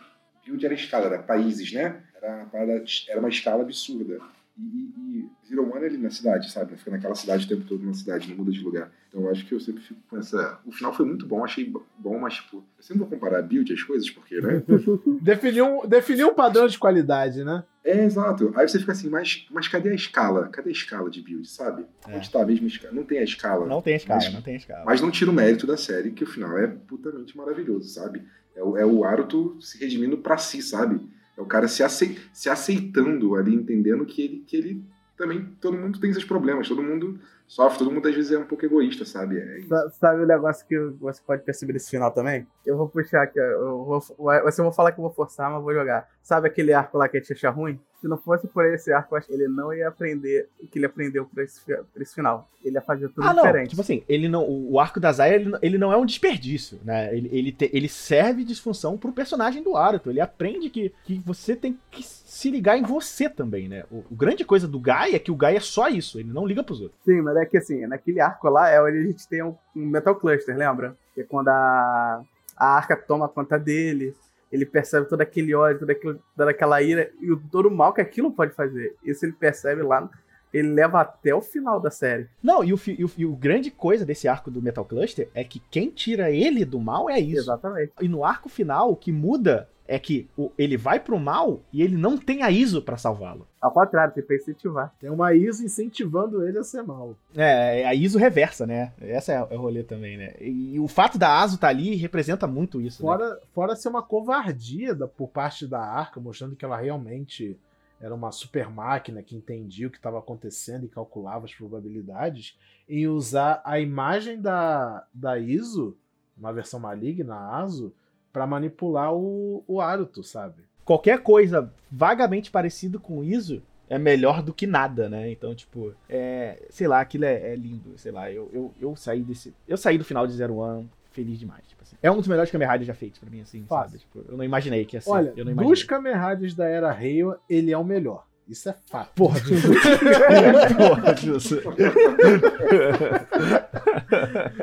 [0.46, 2.04] build era escala, era países, né?
[2.16, 4.20] Era, parada- era uma escala absurda.
[4.60, 4.64] E,
[4.98, 6.76] e, Zero One é ali na cidade, sabe?
[6.76, 8.92] Fica naquela cidade o tempo todo na cidade, não muda de lugar.
[9.08, 10.60] Então eu acho que eu sempre fico com essa.
[10.66, 13.84] O final foi muito bom, achei bom, mas, tipo, eu sempre vou comparar build as
[13.84, 14.64] coisas, porque, né?
[15.22, 17.64] Definiu, um- definiu um padrão de qualidade, né?
[17.84, 18.52] É, exato.
[18.56, 20.50] Aí você fica assim, mas, mas cadê a escala?
[20.50, 21.86] Cadê a escala de build, sabe?
[22.08, 22.18] É.
[22.18, 22.94] Onde tá a mesma escala?
[22.94, 23.66] Não tem a escala.
[23.66, 24.84] Não tem escala, Mas- não tem escala.
[24.86, 28.24] Mas não tira o mérito da série, que o final é putamente maravilhoso, sabe?
[28.56, 31.00] É o, é o Aruto se redimindo pra si, sabe?
[31.38, 34.84] É o cara se, acei- se aceitando ali, entendendo que ele, que ele
[35.16, 35.46] também.
[35.62, 38.66] Todo mundo tem seus problemas, todo mundo sofre, todo mundo às vezes é um pouco
[38.66, 39.38] egoísta, sabe?
[39.40, 39.62] É.
[39.68, 42.46] Sa- Sabe o negócio que você pode perceber nesse final também?
[42.66, 45.62] Eu vou puxar aqui, eu vou, vai- você vou falar que eu vou forçar, mas
[45.64, 46.08] vou jogar.
[46.28, 47.80] Sabe aquele arco lá que a gente acha ruim?
[48.02, 50.86] Se não fosse por esse arco, acho que ele não ia aprender o que ele
[50.86, 52.50] aprendeu pra esse, pra esse final.
[52.62, 53.44] Ele ia fazer tudo Ah, não.
[53.44, 53.70] diferente.
[53.70, 56.82] Tipo assim, ele não, o arco da Zaya, ele, não- ele não é um desperdício,
[56.84, 57.16] né?
[57.16, 60.10] Ele, ele, te- ele serve de função pro personagem do Aruto.
[60.10, 63.86] Ele aprende que, que você tem que se ligar em você também, né?
[63.90, 66.46] O, o grande coisa do Gai é que o Gai é só isso, ele não
[66.46, 67.00] liga pros outros.
[67.06, 69.86] Sim, mas é que assim, naquele arco lá é onde a gente tem um, um
[69.86, 70.94] Metal Cluster, lembra?
[71.16, 72.22] Que é quando a,
[72.58, 74.14] a arca toma conta dele,
[74.52, 77.94] ele percebe todo aquele ódio, toda, aquilo, toda aquela ira e o, todo o mal
[77.94, 78.96] que aquilo pode fazer.
[79.04, 80.10] Isso ele percebe lá,
[80.54, 82.28] ele leva até o final da série.
[82.42, 85.44] Não, e o, e o, e o grande coisa desse arco do Metal Cluster é
[85.44, 87.42] que quem tira ele do mal é isso.
[87.42, 87.92] Exatamente.
[88.02, 91.82] E no arco final, o que muda é que o- ele vai pro mal e
[91.82, 93.48] ele não tem a ISO pra salvá-lo.
[93.62, 94.94] Ao contrário, tem que incentivar.
[95.00, 97.16] Tem uma ISO incentivando ele a ser mal.
[97.36, 98.92] É, é a ISO reversa, né?
[99.00, 100.34] Essa é, é o rolê também, né?
[100.42, 103.10] E, o fato da ASO tá ali representa muito isso, né?
[103.10, 107.58] Fora, fora ser uma covardia da- por parte da Arca, mostrando que ela realmente
[108.00, 112.56] era uma super máquina que entendia o que estava acontecendo e calculava as probabilidades,
[112.88, 115.98] em usar a imagem da, da ISO,
[116.38, 117.92] uma versão maligna, a ASO,
[118.38, 120.62] para manipular o, o Aruto, sabe?
[120.86, 125.32] Qualquer coisa vagamente parecido com ISO é melhor do que nada, né?
[125.32, 129.24] Então, tipo, é, sei lá, aquilo é, é lindo, sei lá, eu, eu, eu saí
[129.24, 129.56] desse.
[129.68, 131.66] Eu saí do final de Zero One feliz demais.
[131.68, 131.96] Tipo assim.
[132.00, 133.98] É um dos melhores Kamen Riders já feitos pra mim, assim, Fácil.
[133.98, 134.04] sabe?
[134.04, 135.10] Tipo, eu não imaginei que ia ser.
[135.10, 135.74] Olha, eu não imaginei.
[135.74, 138.28] dos Kamen Riders da Era Reiwa, ele é o melhor.
[138.48, 139.10] Isso é fato.
[139.14, 139.40] Porra,
[140.78, 141.56] Porra, Justo.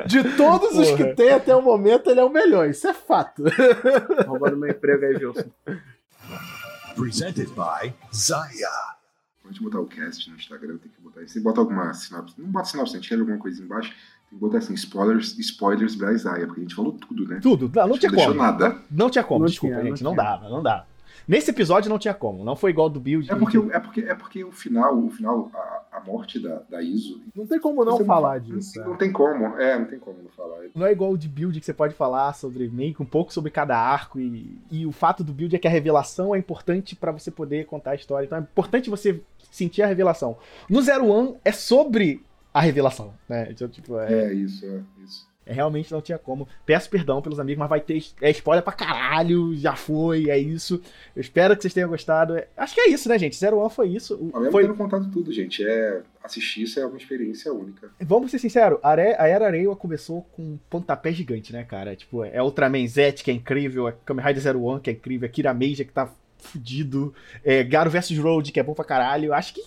[0.07, 1.15] De todos os que Porra.
[1.15, 2.67] tem até o momento, ele é o melhor.
[2.69, 3.43] Isso é fato.
[4.27, 5.49] Roubando meu emprego aí, Gilson.
[6.95, 8.69] Presented by Zaya.
[9.45, 11.27] Antes de botar o cast no Instagram, tem que botar.
[11.27, 12.33] Se bota alguma sinopse.
[12.39, 13.89] Não bota sinopse, a gente quer alguma coisa embaixo.
[14.29, 17.39] Tem que botar assim: spoilers, spoilers da Isaiah, porque a gente falou tudo, né?
[17.41, 17.71] Tudo.
[17.75, 18.41] Não, não tinha deixou como.
[18.41, 18.81] nada.
[18.89, 20.03] Não tinha como, Não desculpa, tinha, não gente.
[20.03, 20.23] Não, tinha.
[20.23, 20.87] dava, não dava.
[21.27, 22.43] Nesse episódio não tinha como.
[22.43, 23.31] Não foi igual do Build.
[23.31, 26.81] É porque, é porque, é porque o final, o final, a, a morte da, da
[26.81, 27.21] Iso.
[27.35, 28.79] Não tem como não falar não, disso.
[28.79, 28.97] Não, é.
[28.97, 30.57] tem como, é, não tem como não falar.
[30.75, 33.33] Não é igual o de build que você pode falar sobre meio que um pouco
[33.33, 36.95] sobre cada arco e, e o fato do build é que a revelação é importante
[36.95, 38.25] pra você poder contar a história.
[38.25, 39.21] Então é importante você
[39.51, 40.37] sentir a revelação.
[40.69, 42.21] No Zero One é sobre
[42.53, 43.47] a revelação, né?
[43.49, 45.27] Então, tipo, é, É isso, é isso.
[45.45, 46.47] É realmente não tinha como.
[46.65, 50.81] Peço perdão pelos amigos, mas vai ter é spoiler pra caralho, já foi, é isso.
[51.15, 52.35] Eu espero que vocês tenham gostado.
[52.35, 53.35] É- Acho que é isso, né, gente?
[53.35, 54.17] Zero One foi isso.
[54.17, 57.89] Mesmo Foi, tendo contado tudo, gente, é assistir isso é uma experiência única.
[58.01, 61.95] Vamos ser sinceros, a Era Areia começou com um pontapé gigante, né, cara?
[61.95, 65.27] Tipo, é Ultraman Z que é incrível, é Kamen Rider Zero One que é incrível,
[65.27, 69.33] é Kira Meija que tá fudido, é Garo vs Road que é bom pra caralho.
[69.33, 69.63] Acho que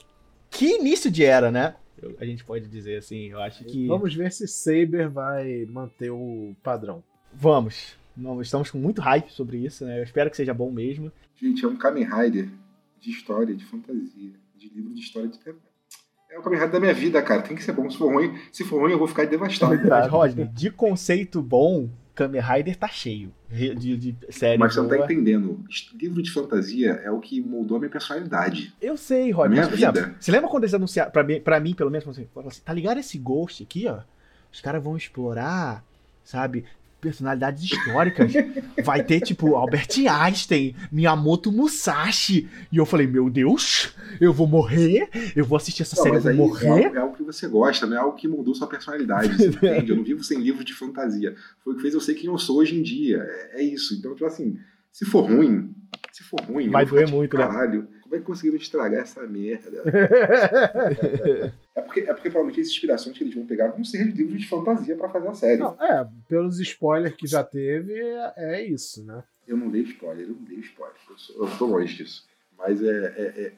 [0.50, 1.74] que início de era, né?
[2.00, 6.10] Eu- a gente pode dizer assim, eu acho que Vamos ver se Saber vai manter
[6.10, 7.02] o padrão.
[7.32, 7.96] vamos.
[8.16, 10.00] Não, estamos com muito hype sobre isso, né?
[10.00, 11.12] Eu espero que seja bom mesmo.
[11.36, 12.48] Gente, é um Kamen Rider
[13.00, 15.38] de história, de fantasia, de livro de história de.
[16.30, 17.42] É o Kamen Rider da minha vida, cara.
[17.42, 17.88] Tem que ser bom.
[17.88, 19.80] Se for ruim, se for ruim eu vou ficar devastado.
[19.88, 21.88] Mas, Rodney, de conceito bom,
[22.18, 25.04] Kamen Rider tá cheio de, de, série Mas você não tá boa.
[25.04, 25.64] entendendo.
[25.94, 28.74] Livro de fantasia é o que moldou a minha personalidade.
[28.82, 29.48] Eu sei, Rod.
[29.48, 30.16] minha Mas, por exemplo, vida.
[30.18, 32.98] você lembra quando eles anunciaram, pra mim, pra mim pelo menos, assim, assim, tá ligado
[32.98, 34.00] esse Ghost aqui, ó?
[34.52, 35.84] Os caras vão explorar,
[36.24, 36.64] sabe,
[37.00, 38.32] personalidades históricas.
[38.84, 42.48] Vai ter, tipo, Albert Einstein, Miyamoto Musashi.
[42.70, 46.22] E eu falei, meu Deus, eu vou morrer, eu vou assistir essa Não, série, eu
[46.22, 46.92] vou é morrer.
[46.94, 49.36] é algo que você gosta, não é algo que moldou sua personalidade.
[49.36, 49.90] Você entende?
[49.90, 51.34] Eu não vivo sem livro de fantasia.
[51.62, 53.18] Foi o que fez eu ser quem eu sou hoje em dia.
[53.52, 53.94] É, é isso.
[53.94, 54.58] Então, tipo assim,
[54.92, 55.74] se for ruim,
[56.12, 57.46] se for ruim, Vai doer muito, né?
[57.46, 59.82] Caralho, como é que conseguiram estragar essa merda?
[61.98, 64.48] É porque é porque provavelmente as inspirações que eles vão pegar vão ser livros de
[64.48, 65.60] fantasia pra fazer a série.
[65.60, 67.94] Não, é, pelos spoilers que já teve,
[68.36, 69.22] é, isso, né?
[69.46, 70.96] Eu não leio spoiler, eu não leio spoiler.
[71.08, 72.26] Eu, sou, eu tô longe disso.
[72.56, 73.52] Mas é, é, é,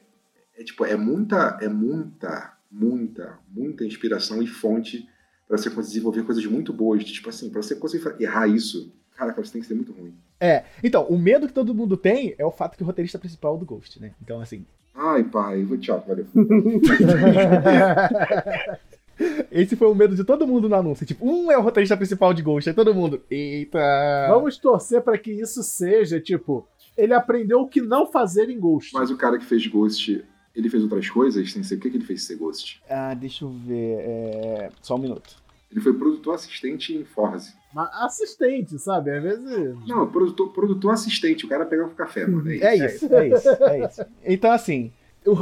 [0.59, 5.07] é tipo, é muita, é muita, muita, muita inspiração e fonte
[5.47, 7.03] pra você desenvolver coisas muito boas.
[7.03, 10.15] Tipo assim, pra você conseguir errar isso, cara, você tem que ser muito ruim.
[10.39, 13.53] É, então, o medo que todo mundo tem é o fato que o roteirista principal
[13.53, 14.15] é o do Ghost, né?
[14.21, 16.25] Então, assim, Ai, pai, vou tchau, valeu.
[19.51, 21.05] esse foi o medo de todo mundo no anúncio.
[21.05, 23.79] Tipo, um é o roteirista principal de Ghost, aí todo mundo, eita.
[24.29, 26.67] Vamos torcer pra que isso seja, tipo,
[26.97, 28.93] ele aprendeu o que não fazer em Ghost.
[28.93, 30.23] Mas o cara que fez Ghost,
[30.55, 31.75] ele fez outras coisas sem ser.
[31.75, 32.81] O que, que ele fez sem ser Ghost?
[32.89, 33.99] Ah, deixa eu ver.
[33.99, 34.69] É...
[34.81, 35.35] Só um minuto.
[35.71, 37.53] Ele foi produtor assistente em Forze.
[37.73, 39.09] Mas assistente, sabe?
[39.11, 39.75] Às vezes.
[39.87, 41.45] Não, produtor, produtor assistente.
[41.45, 42.49] O cara pegava o café, mano.
[42.51, 42.83] É isso.
[42.83, 44.05] É isso, é isso, é isso.
[44.25, 44.91] Então, assim,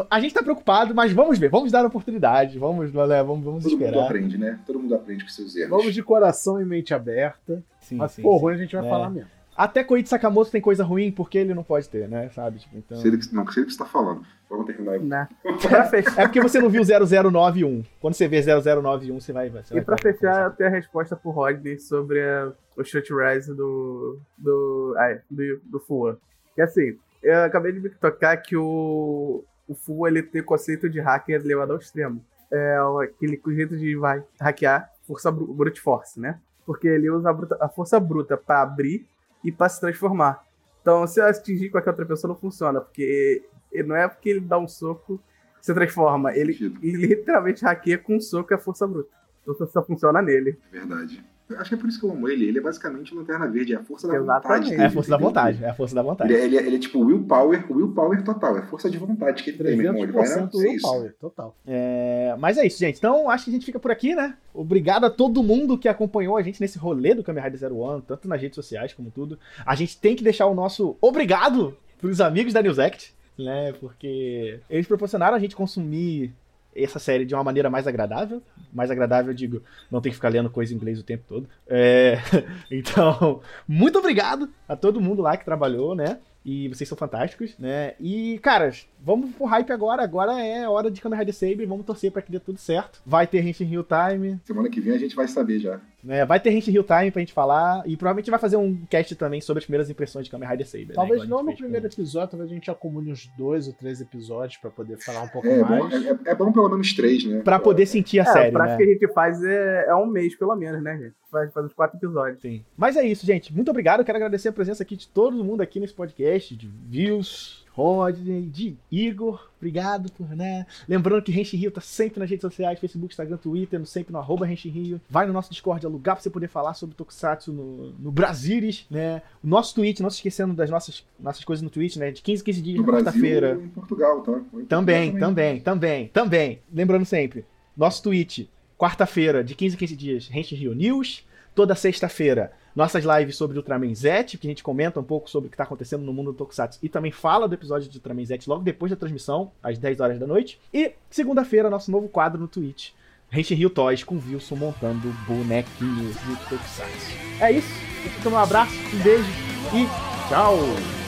[0.10, 3.72] a gente tá preocupado, mas vamos ver, vamos dar oportunidade, vamos, né, vamos, vamos Todo
[3.74, 4.06] mundo esperar.
[4.06, 4.60] aprende, né?
[4.68, 5.70] Todo mundo aprende com seus erros.
[5.72, 7.64] Vamos de coração e mente aberta.
[7.80, 8.42] Sim, mas, sim, pô, sim.
[8.44, 8.90] ruim a gente vai É.
[8.90, 9.30] falar mesmo.
[9.62, 12.30] Até Koichi Sakamoto tem coisa ruim, porque ele não pode ter, né?
[12.30, 12.60] Sabe?
[12.60, 12.98] Tipo, então...
[12.98, 14.24] Sei que, não, sei do que você tá falando.
[14.50, 15.02] Vamos terminar aí.
[16.18, 17.84] É porque você não viu 0091.
[18.00, 19.50] Quando você vê 0091, você vai.
[19.50, 23.12] Você e vai pra fechar, eu tenho a resposta pro Rodney sobre a- o Shot
[23.14, 24.18] Rise do.
[24.38, 24.96] do.
[24.98, 26.18] ai, do, do Fua.
[26.56, 29.44] Que assim, eu acabei de me tocar que o.
[29.68, 32.24] O Fua ele tem o conceito de hacker levado ao extremo.
[32.52, 36.40] É o- aquele jeito de vai hackear força bru- brute force, né?
[36.66, 39.06] Porque ele usa a, bruta- a força bruta pra abrir
[39.44, 40.44] e pra se transformar.
[40.82, 42.82] Então, se eu atingir qualquer outra pessoa, não funciona.
[42.82, 43.44] Porque
[43.86, 45.22] não é porque ele dá um soco
[45.62, 46.36] se transforma.
[46.36, 49.10] Ele, ele literalmente hackeia com um soco a força bruta.
[49.42, 50.58] Então só funciona nele.
[50.72, 51.26] É verdade.
[51.58, 52.46] Acho que é por isso que eu amo ele.
[52.48, 53.74] Ele é basicamente uma lanterna verde.
[53.74, 54.66] É a força da Exatamente.
[54.70, 54.82] vontade.
[54.82, 55.64] É a força da vontade.
[55.64, 56.34] É a força da vontade.
[56.34, 58.58] Ele é, ele, é, ele é tipo willpower, willpower total.
[58.58, 60.04] É força de vontade que ele tem, meu irmão.
[60.04, 60.26] Ele vai.
[60.26, 60.88] 300% É isso.
[60.88, 61.56] willpower, total.
[61.66, 62.98] É, mas é isso, gente.
[62.98, 64.36] Então, acho que a gente fica por aqui, né?
[64.54, 68.02] Obrigado a todo mundo que acompanhou a gente nesse rolê do Kamen Rider Zero One,
[68.08, 69.40] tanto nas redes sociais como tudo.
[69.66, 73.74] A gente tem que deixar o nosso obrigado pros amigos da NewsAct, né?
[73.80, 76.34] Porque eles proporcionaram a gente consumir
[76.76, 78.42] essa série de uma maneira mais agradável.
[78.74, 81.50] Mais agradável, eu digo, não tem que ficar lendo coisa em inglês o tempo todo.
[81.68, 82.18] É,
[82.70, 86.20] então, muito obrigado a todo mundo lá que trabalhou, né?
[86.46, 87.94] E vocês são fantásticos, né?
[88.00, 90.04] E, caras, vamos pro hype agora.
[90.04, 91.66] Agora é hora de Kamen Rider Saber.
[91.66, 93.02] Vamos torcer pra que dê tudo certo.
[93.06, 95.80] Vai ter Henshin Real Time, Semana que vem a gente vai saber já.
[96.04, 96.26] né?
[96.26, 97.84] Vai ter Henshin Real Time pra gente falar.
[97.86, 100.88] E provavelmente vai fazer um cast também sobre as primeiras impressões de Kamen Rider Saber.
[100.90, 100.94] né?
[100.96, 103.74] Talvez a não gente no primeiro com- episódio, talvez a gente acumule uns dois ou
[103.74, 106.06] três episódios pra poder falar um pouco É, bom, mais.
[106.06, 107.42] é, é bom pelo menos três, né?
[107.42, 108.86] Pra poder sentir a é, série, o prático né?
[108.86, 111.14] que a gente faz é, é um mês, pelo menos, né, gente?
[111.32, 112.42] Faz, faz uns quatro episódios.
[112.42, 112.64] Sim.
[112.76, 113.54] Mas é isso, gente.
[113.54, 114.00] Muito obrigado.
[114.00, 118.42] Eu quero agradecer a presença aqui de todo mundo aqui nesse podcast, de Views, Rodney,
[118.48, 119.50] de Igor.
[119.58, 120.66] Obrigado por, né?
[120.88, 124.20] Lembrando que Renshin Rio tá sempre nas redes sociais, Facebook, Instagram, Twitter, no- sempre no
[124.20, 125.02] arroba Renshin Rio.
[125.10, 128.86] Vai no nosso Discord, é lugar pra você poder falar sobre Tokusatsu no, no Brasilis,
[128.90, 129.22] né?
[129.44, 132.12] O nosso Twitch, não se esquecendo das nossas, nossas coisas no Twitch, né?
[132.12, 133.60] De 15 em 15 dias, quarta-feira.
[133.64, 134.32] em Portugal, tá?
[134.32, 136.60] Em Portugal Também, também, também, também.
[136.74, 141.24] Lembrando sempre, nosso tweet, quarta-feira, de 15 em 15 dias, Rente Rio News.
[141.56, 145.50] Toda sexta-feira, nossas lives sobre Ultraman Z, que a gente comenta um pouco sobre o
[145.50, 148.40] que está acontecendo no mundo do Tokusatsu e também fala do episódio de Ultraman Z
[148.48, 150.60] logo depois da transmissão, às 10 horas da noite.
[150.74, 152.92] E segunda-feira, nosso novo quadro no Twitch,
[153.30, 157.18] Rente Rio Toys, com Wilson montando bonequinhos do Tokusatsu.
[157.40, 157.74] É isso,
[158.20, 159.30] então um abraço, um beijo
[159.74, 160.58] e tchau!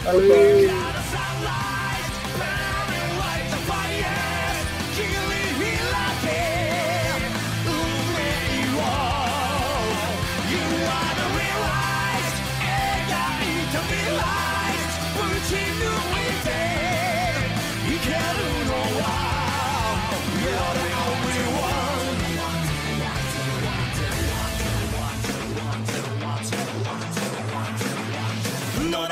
[0.04, 1.31] 君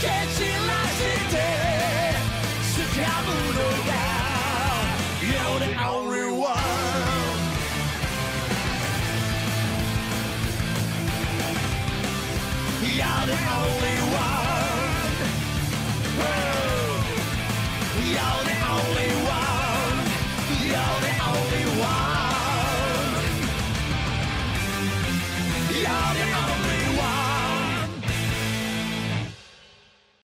[0.00, 0.59] Can't you